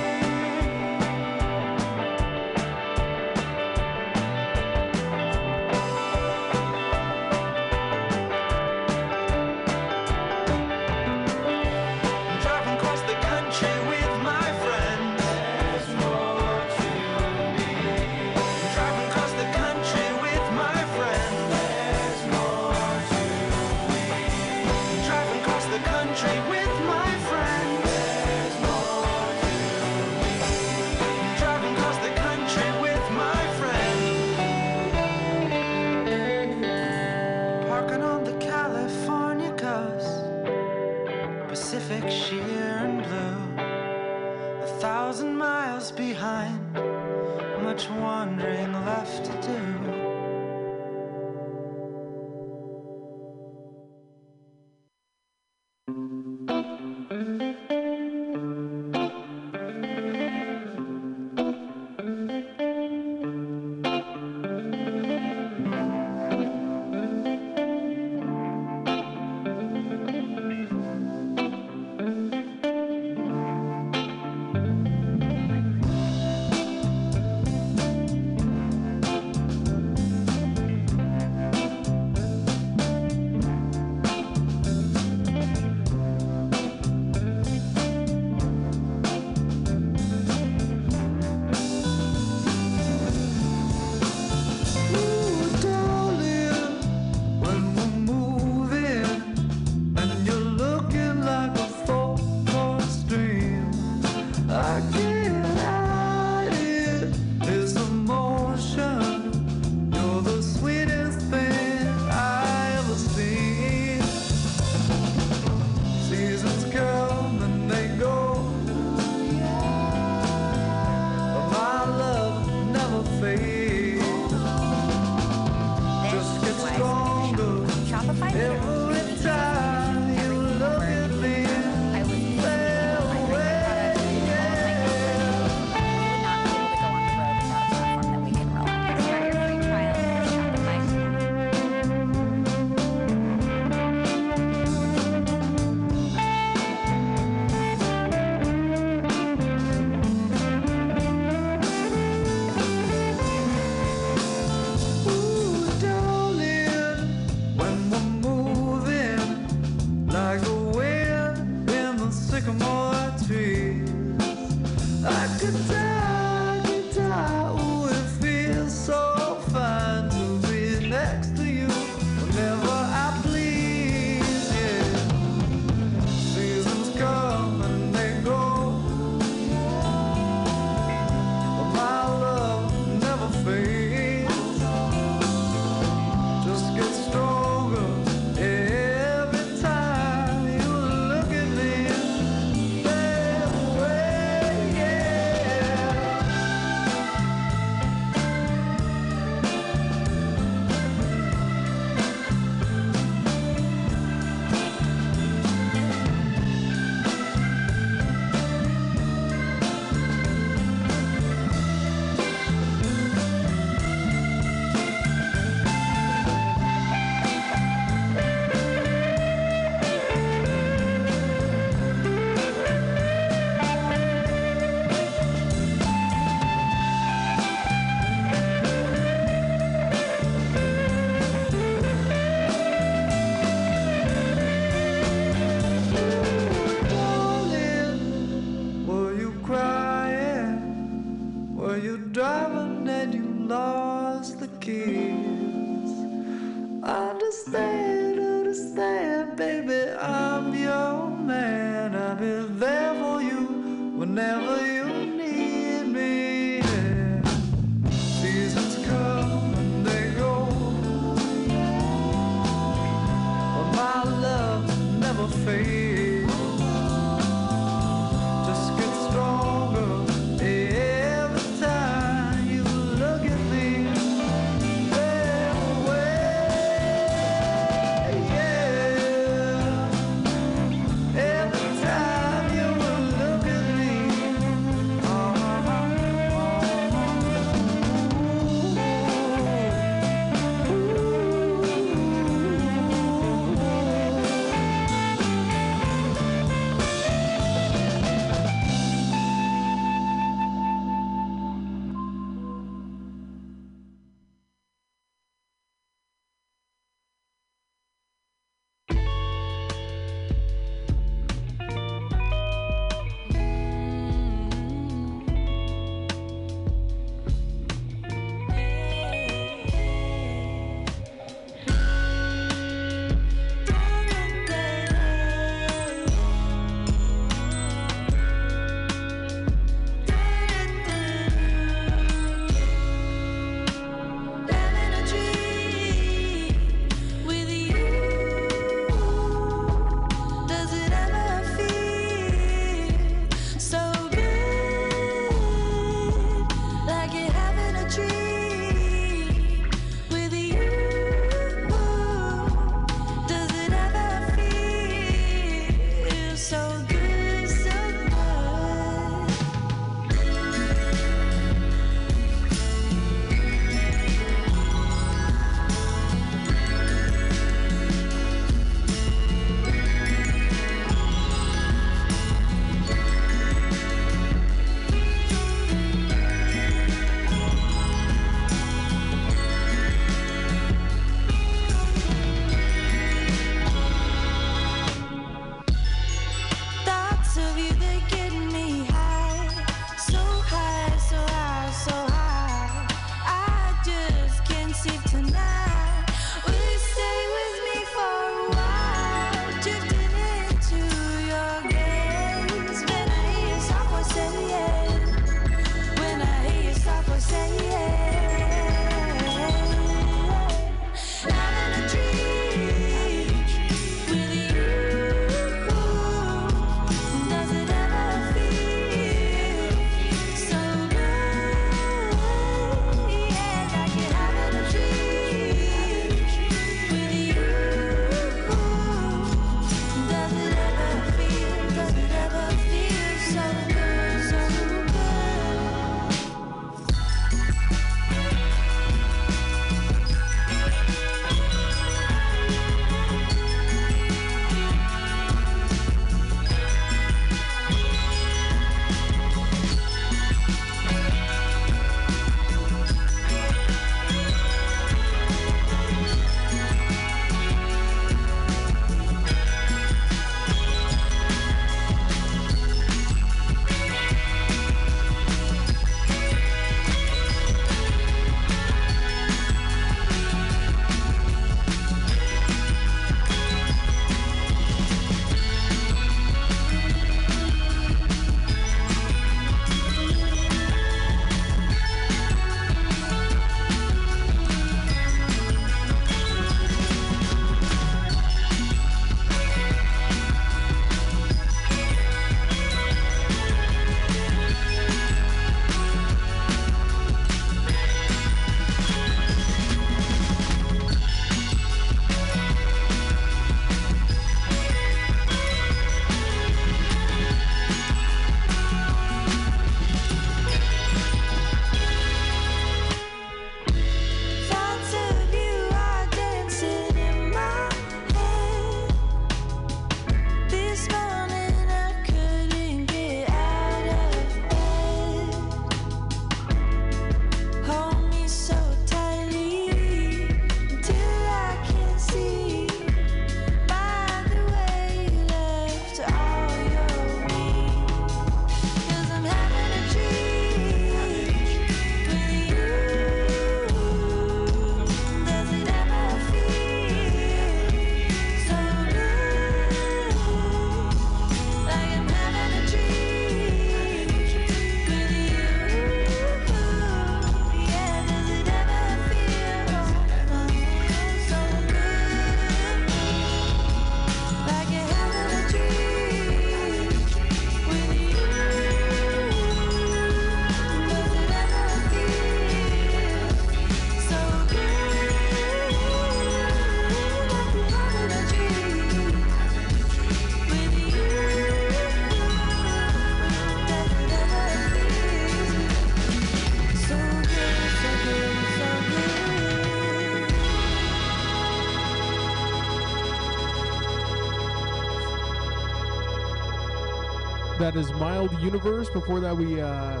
That 597.74 597.80
is 597.80 597.92
Mild 597.94 598.30
Universe. 598.40 598.88
Before 598.88 599.18
that, 599.18 599.36
we 599.36 599.60
uh, 599.60 600.00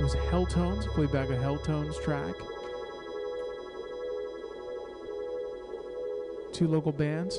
was 0.00 0.14
Helltones. 0.30 0.86
Played 0.86 1.12
back 1.12 1.28
a 1.28 1.34
Helltones 1.34 2.02
track. 2.02 2.34
Two 6.54 6.66
local 6.66 6.92
bands. 6.92 7.38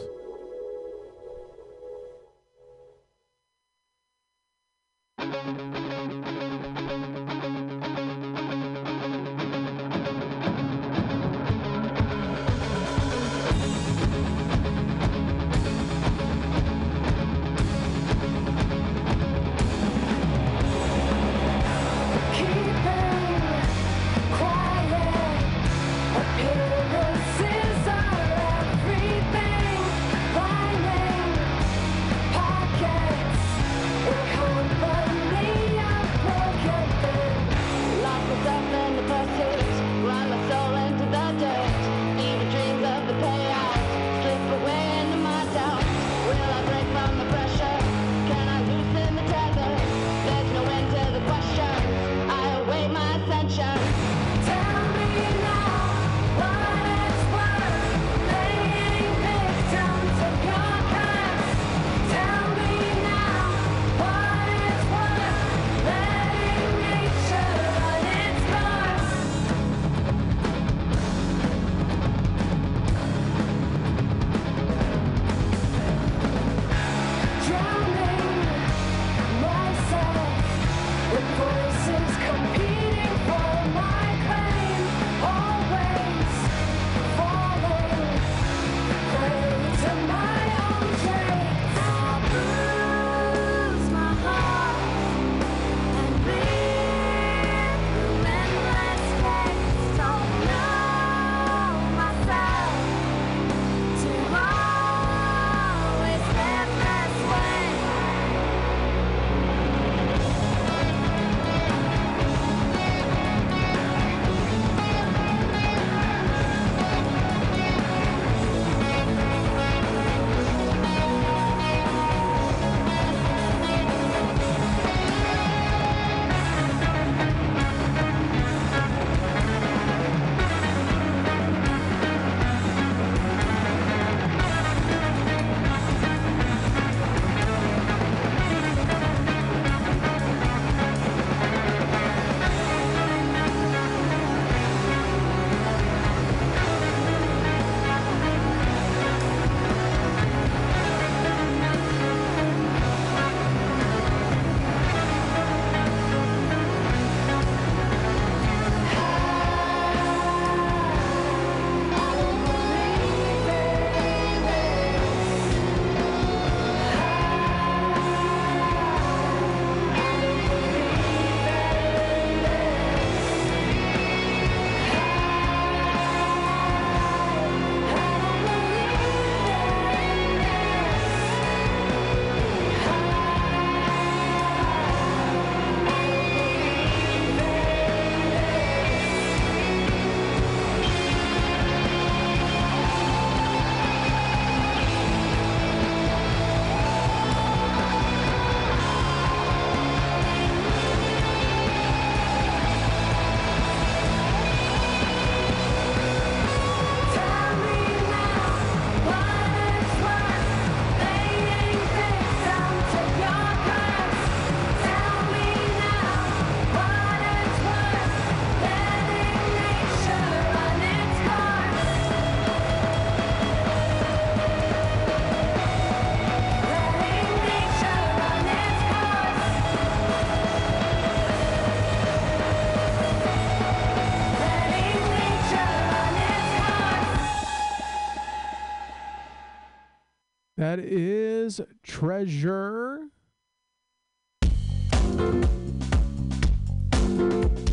That 240.78 240.86
is 240.86 241.60
Treasure. 241.82 243.08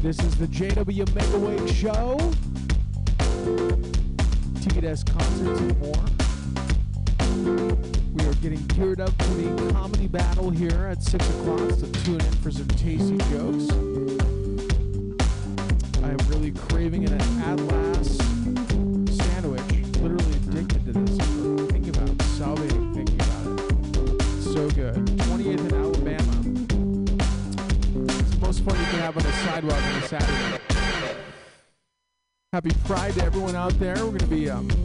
This 0.00 0.18
is 0.20 0.34
the 0.36 0.46
JW 0.46 1.04
Megaweg 1.10 1.68
Show. 1.74 2.16
Desk 4.80 5.06
concerts 5.06 5.60
and 5.60 5.78
more. 5.80 5.92
We 8.14 8.24
are 8.24 8.34
getting 8.36 8.66
geared 8.68 9.02
up 9.02 9.10
for 9.22 9.34
the 9.34 9.72
comedy 9.74 10.08
battle 10.08 10.48
here 10.48 10.86
at 10.86 11.02
6 11.02 11.28
o'clock, 11.28 11.70
so 11.72 11.86
tune 12.04 12.22
in 12.22 12.32
for 12.40 12.50
some 12.50 12.68
tasty 12.68 13.18
jokes. 13.30 13.93
There. 33.78 33.94
We're 33.96 34.06
going 34.06 34.18
to 34.18 34.26
be 34.26 34.50
um, 34.50 34.83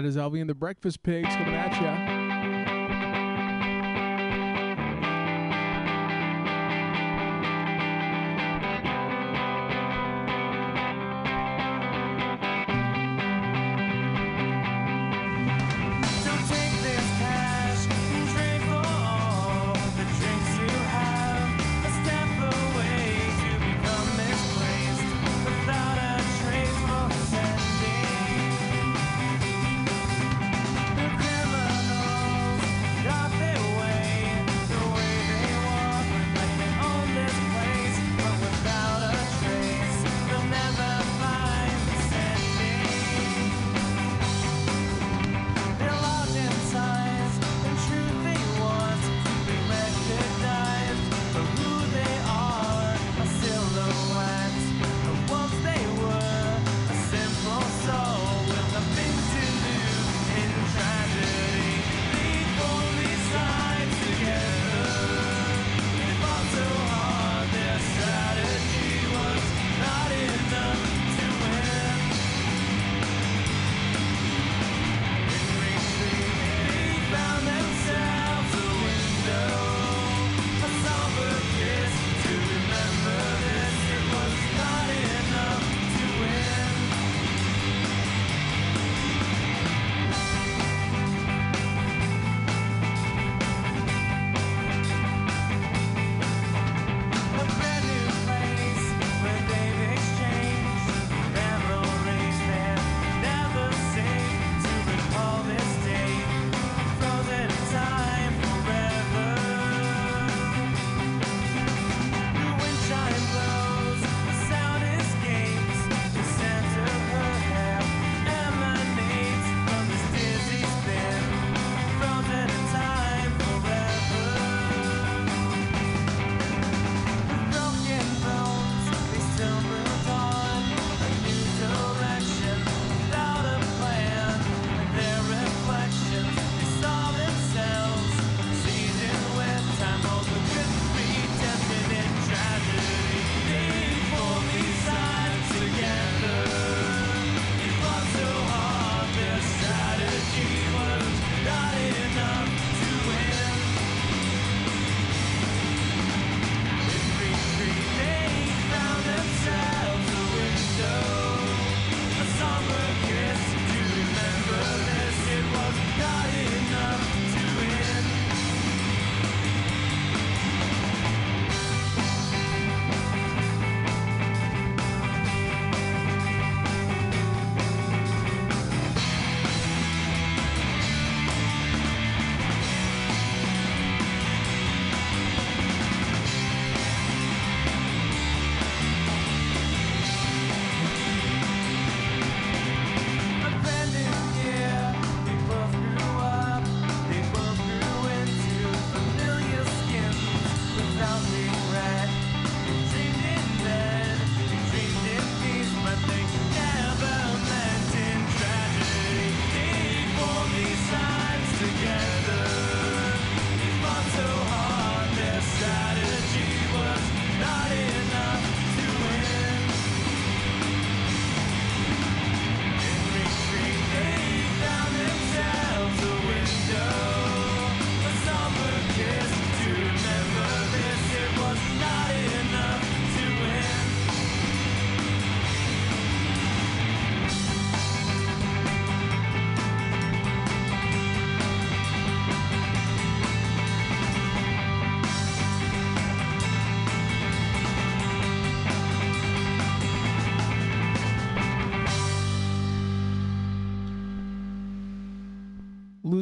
That 0.00 0.06
is 0.06 0.16
Elvie 0.16 0.40
and 0.40 0.48
the 0.48 0.54
Breakfast 0.54 1.02
Pigs 1.02 1.28
coming 1.28 1.52
at 1.52 2.14
you. 2.14 2.19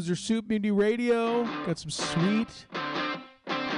Those 0.09 0.21
Soup 0.21 0.49
Menu 0.49 0.73
Radio. 0.73 1.45
Got 1.67 1.79
some 1.79 1.91
sweet 1.91 2.49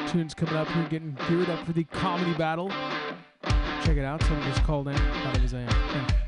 tunes 0.06 0.32
coming 0.32 0.54
up 0.54 0.68
here, 0.68 0.86
getting 0.88 1.18
geared 1.28 1.50
up 1.50 1.66
for 1.66 1.72
the 1.72 1.82
comedy 1.82 2.34
battle. 2.34 2.70
Check 3.82 3.96
it 3.96 4.04
out. 4.04 4.22
Someone 4.22 4.42
just 4.44 4.62
called 4.62 4.86
in. 4.86 4.96
Thought 4.96 5.36
it 5.36 5.42
was. 5.42 5.52
Yeah. 5.54 6.19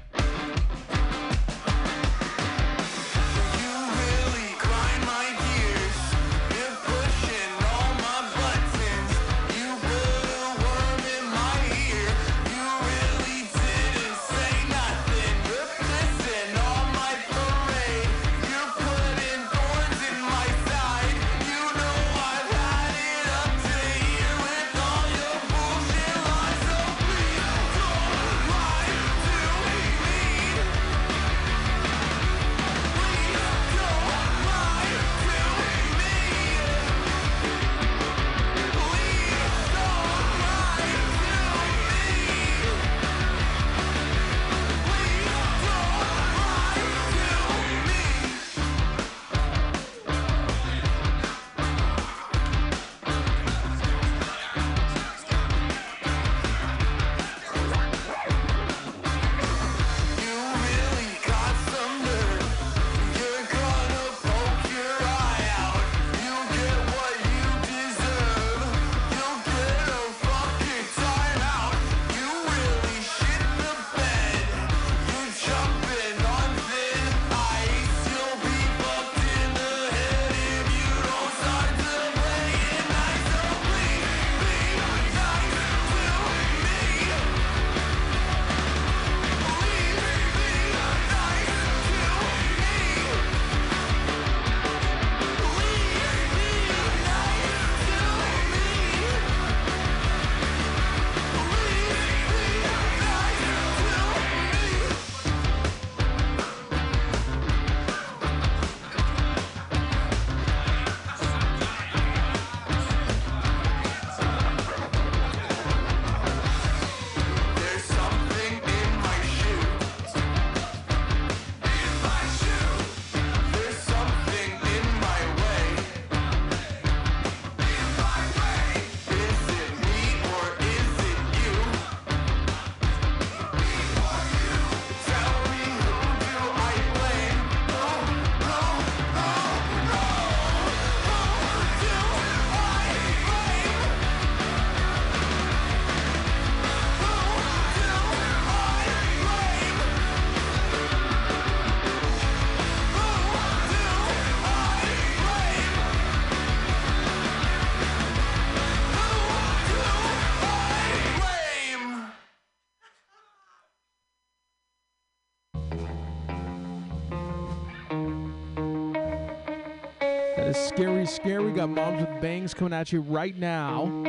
scary. 171.22 171.44
We 171.44 171.52
got 171.52 171.70
Moms 171.70 172.00
with 172.00 172.20
Bangs 172.20 172.52
coming 172.52 172.72
at 172.72 172.92
you 172.92 173.00
right 173.00 173.36
now 173.38 174.02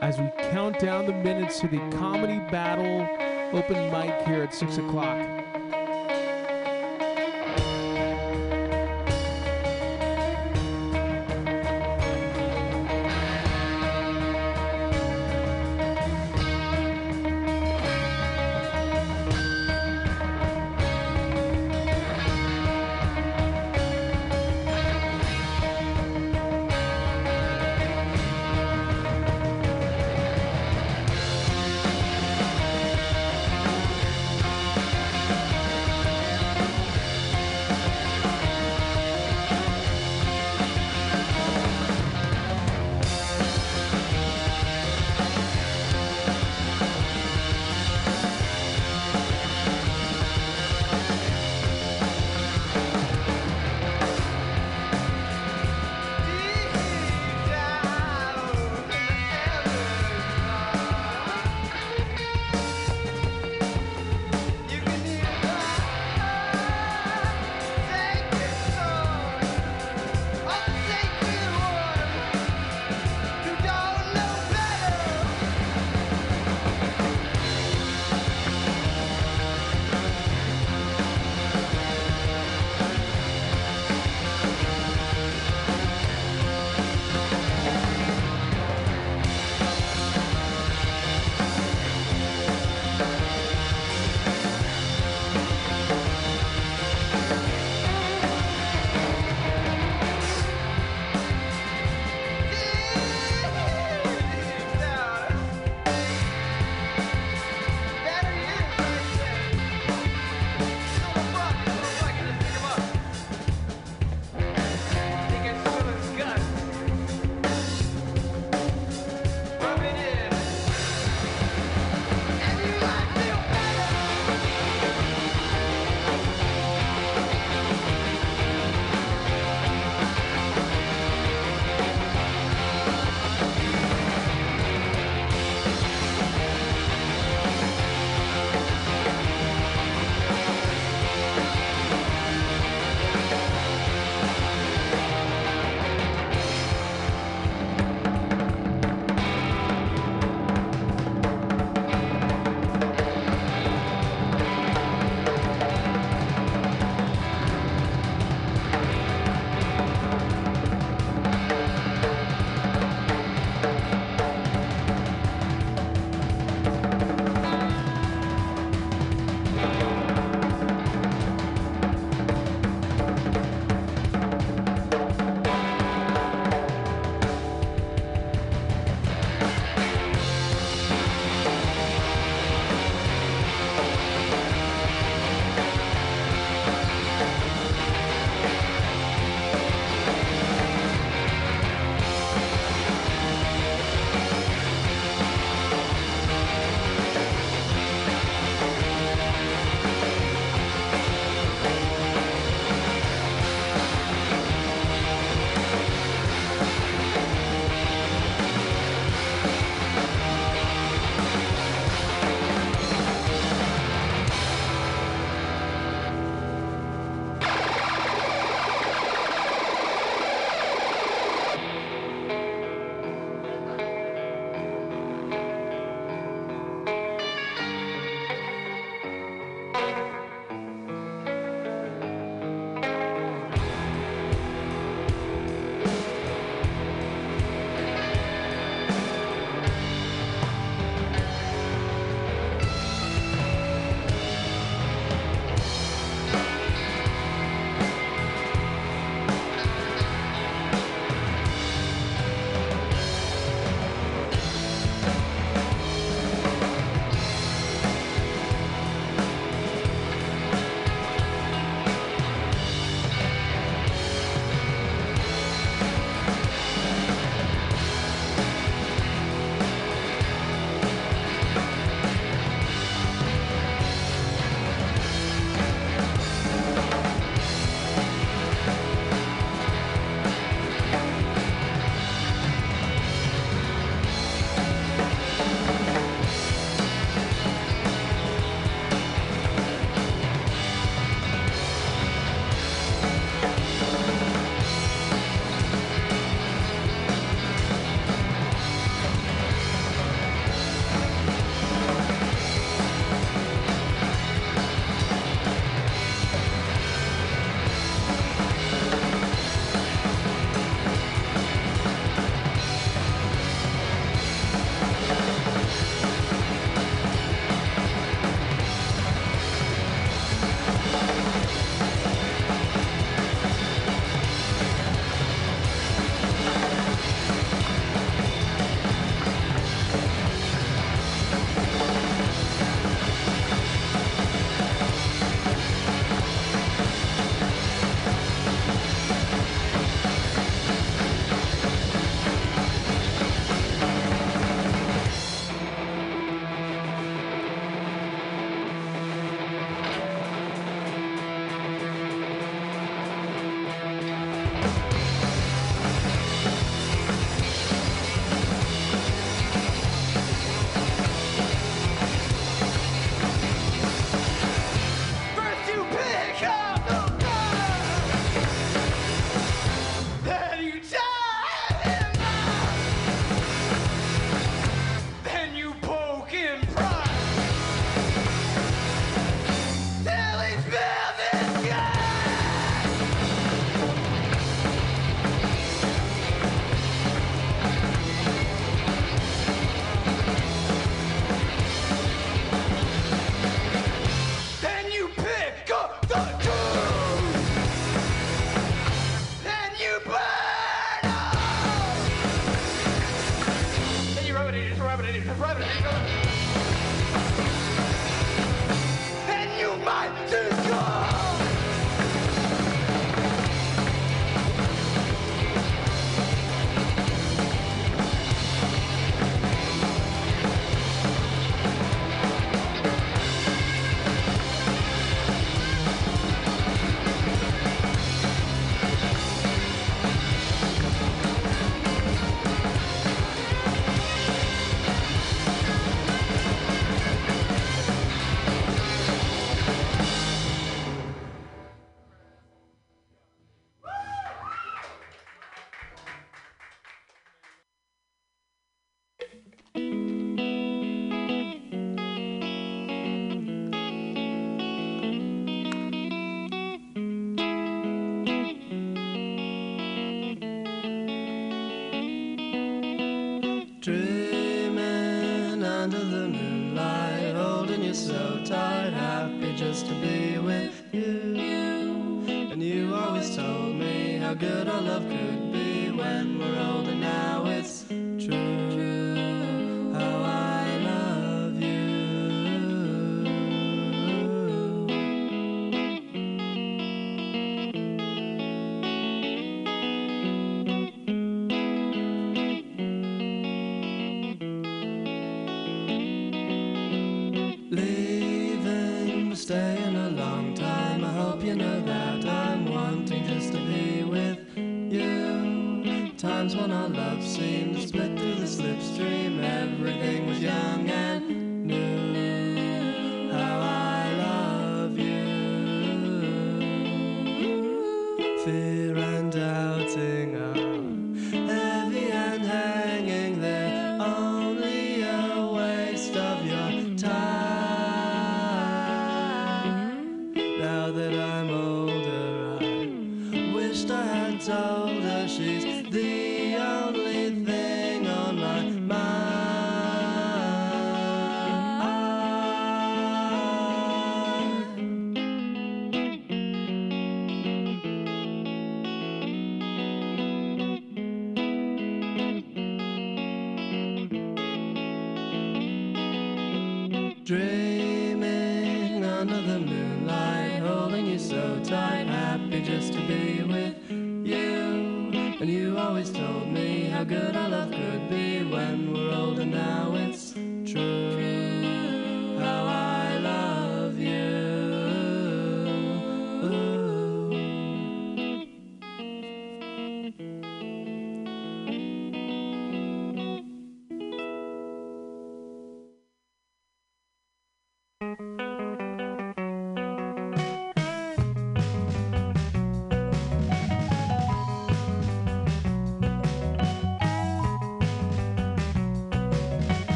as 0.00 0.18
we 0.18 0.30
count 0.50 0.78
down 0.78 1.06
the 1.06 1.12
minutes 1.12 1.58
to 1.60 1.66
the 1.66 1.78
comedy 1.98 2.38
battle 2.50 3.02
open 3.52 3.90
mic 3.90 4.26
here 4.26 4.42
at 4.44 4.54
6 4.54 4.78
o'clock. 4.78 5.35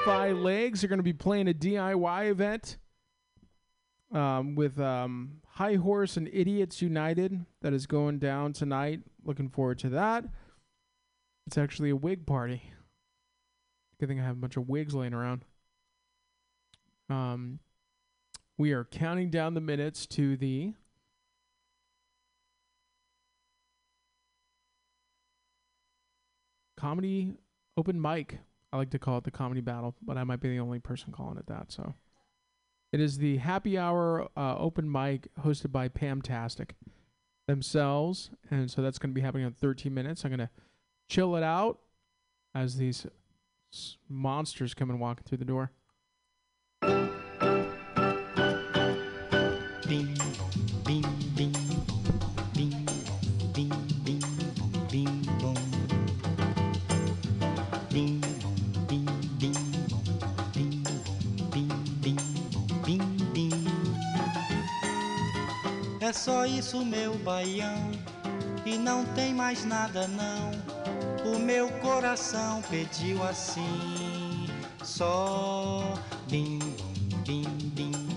Is 0.00 0.06
Lo-Fi 0.06 0.32
Legs. 0.32 0.80
They're 0.80 0.88
going 0.88 0.98
to 0.98 1.02
be 1.02 1.12
playing 1.12 1.48
a 1.48 1.54
DIY 1.54 2.30
event 2.30 2.78
um, 4.12 4.54
with 4.54 4.78
um, 4.80 5.40
High 5.46 5.74
Horse 5.74 6.16
and 6.16 6.28
Idiots 6.32 6.82
United 6.82 7.44
that 7.62 7.72
is 7.72 7.86
going 7.86 8.18
down 8.18 8.52
tonight. 8.52 9.00
Looking 9.24 9.48
forward 9.48 9.78
to 9.80 9.88
that. 9.90 10.24
It's 11.46 11.58
actually 11.58 11.90
a 11.90 11.96
wig 11.96 12.26
party. 12.26 12.62
Good 13.98 14.08
thing 14.08 14.20
I 14.20 14.24
have 14.24 14.36
a 14.36 14.40
bunch 14.40 14.56
of 14.56 14.68
wigs 14.68 14.94
laying 14.94 15.14
around. 15.14 15.44
Um, 17.08 17.58
we 18.56 18.72
are 18.72 18.84
counting 18.84 19.30
down 19.30 19.54
the 19.54 19.60
minutes 19.60 20.06
to 20.08 20.36
the 20.36 20.74
comedy 26.76 27.34
open 27.76 28.00
mic. 28.00 28.38
I 28.72 28.76
like 28.76 28.90
to 28.90 28.98
call 28.98 29.18
it 29.18 29.24
the 29.24 29.30
comedy 29.30 29.60
battle, 29.60 29.94
but 30.02 30.16
I 30.16 30.24
might 30.24 30.40
be 30.40 30.48
the 30.48 30.60
only 30.60 30.78
person 30.78 31.12
calling 31.12 31.38
it 31.38 31.46
that. 31.46 31.72
So 31.72 31.94
it 32.92 33.00
is 33.00 33.18
the 33.18 33.38
happy 33.38 33.76
hour 33.76 34.28
uh, 34.36 34.56
open 34.56 34.90
mic 34.90 35.28
hosted 35.40 35.72
by 35.72 35.88
Pam 35.88 36.22
Tastic 36.22 36.74
themselves, 37.46 38.30
and 38.50 38.70
so 38.70 38.82
that's 38.82 38.98
going 38.98 39.10
to 39.10 39.14
be 39.14 39.20
happening 39.20 39.46
in 39.46 39.52
13 39.52 39.92
minutes. 39.92 40.24
I'm 40.24 40.30
going 40.30 40.38
to 40.38 40.50
chill 41.08 41.34
it 41.36 41.42
out 41.42 41.80
as 42.54 42.76
these 42.76 43.06
monsters 44.08 44.74
come 44.74 44.90
and 44.90 45.00
walking 45.00 45.24
through 45.24 45.38
the 45.38 45.44
door. 45.44 45.72
Bing 49.88 50.29
É 66.10 66.12
só 66.12 66.44
isso, 66.44 66.84
meu 66.84 67.16
baião, 67.18 67.92
e 68.66 68.76
não 68.76 69.04
tem 69.14 69.32
mais 69.32 69.64
nada 69.64 70.08
não. 70.08 70.50
O 71.32 71.38
meu 71.38 71.70
coração 71.78 72.60
pediu 72.68 73.22
assim, 73.22 74.48
só 74.82 75.94
bim 76.28 76.58
bom, 76.58 76.92
bim 77.24 77.44
bim. 77.76 78.10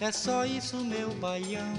É 0.00 0.10
só 0.10 0.46
isso, 0.46 0.78
meu 0.78 1.10
baião, 1.16 1.74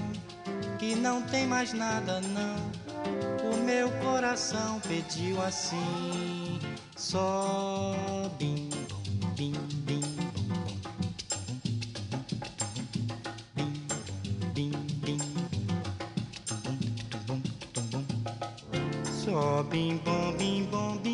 e 0.80 0.94
não 0.94 1.22
tem 1.22 1.46
mais 1.46 1.72
nada 1.72 2.20
não. 2.20 3.50
O 3.50 3.56
meu 3.64 3.90
coração 4.02 4.80
pediu 4.80 5.40
assim, 5.42 6.58
só 6.96 7.94
bim 8.38 8.68
bom, 8.88 9.02
bim 9.36 9.52
bim 9.84 10.00
só 19.04 19.62
bim 19.62 19.96
bom 20.04 20.32
bim 20.36 20.64
bom 20.70 20.96
bim 20.98 21.13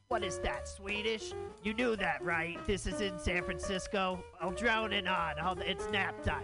what 0.11 0.25
is 0.25 0.39
that 0.39 0.67
swedish 0.67 1.31
you 1.63 1.73
knew 1.73 1.95
that 1.95 2.21
right 2.21 2.59
this 2.67 2.85
is 2.85 2.99
in 2.99 3.17
san 3.17 3.41
francisco 3.45 4.21
i'll 4.41 4.51
drone 4.51 4.91
it 4.91 5.07
on 5.07 5.37
hold 5.37 5.61
it's 5.65 5.89
nap 5.89 6.13
time 6.21 6.43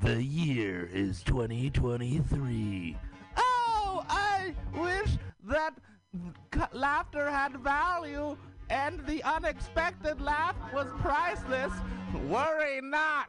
The 0.00 0.20
year 0.20 0.90
is 0.92 1.22
2023. 1.22 2.96
Oh, 3.36 4.04
I 4.08 4.52
wish 4.74 5.16
that 5.44 5.74
c- 6.52 6.60
laughter 6.72 7.30
had 7.30 7.56
value 7.58 8.36
and 8.68 9.06
the 9.06 9.22
unexpected 9.22 10.20
laugh 10.20 10.56
was 10.74 10.88
priceless. 10.98 11.72
Worry 12.28 12.80
not. 12.82 13.28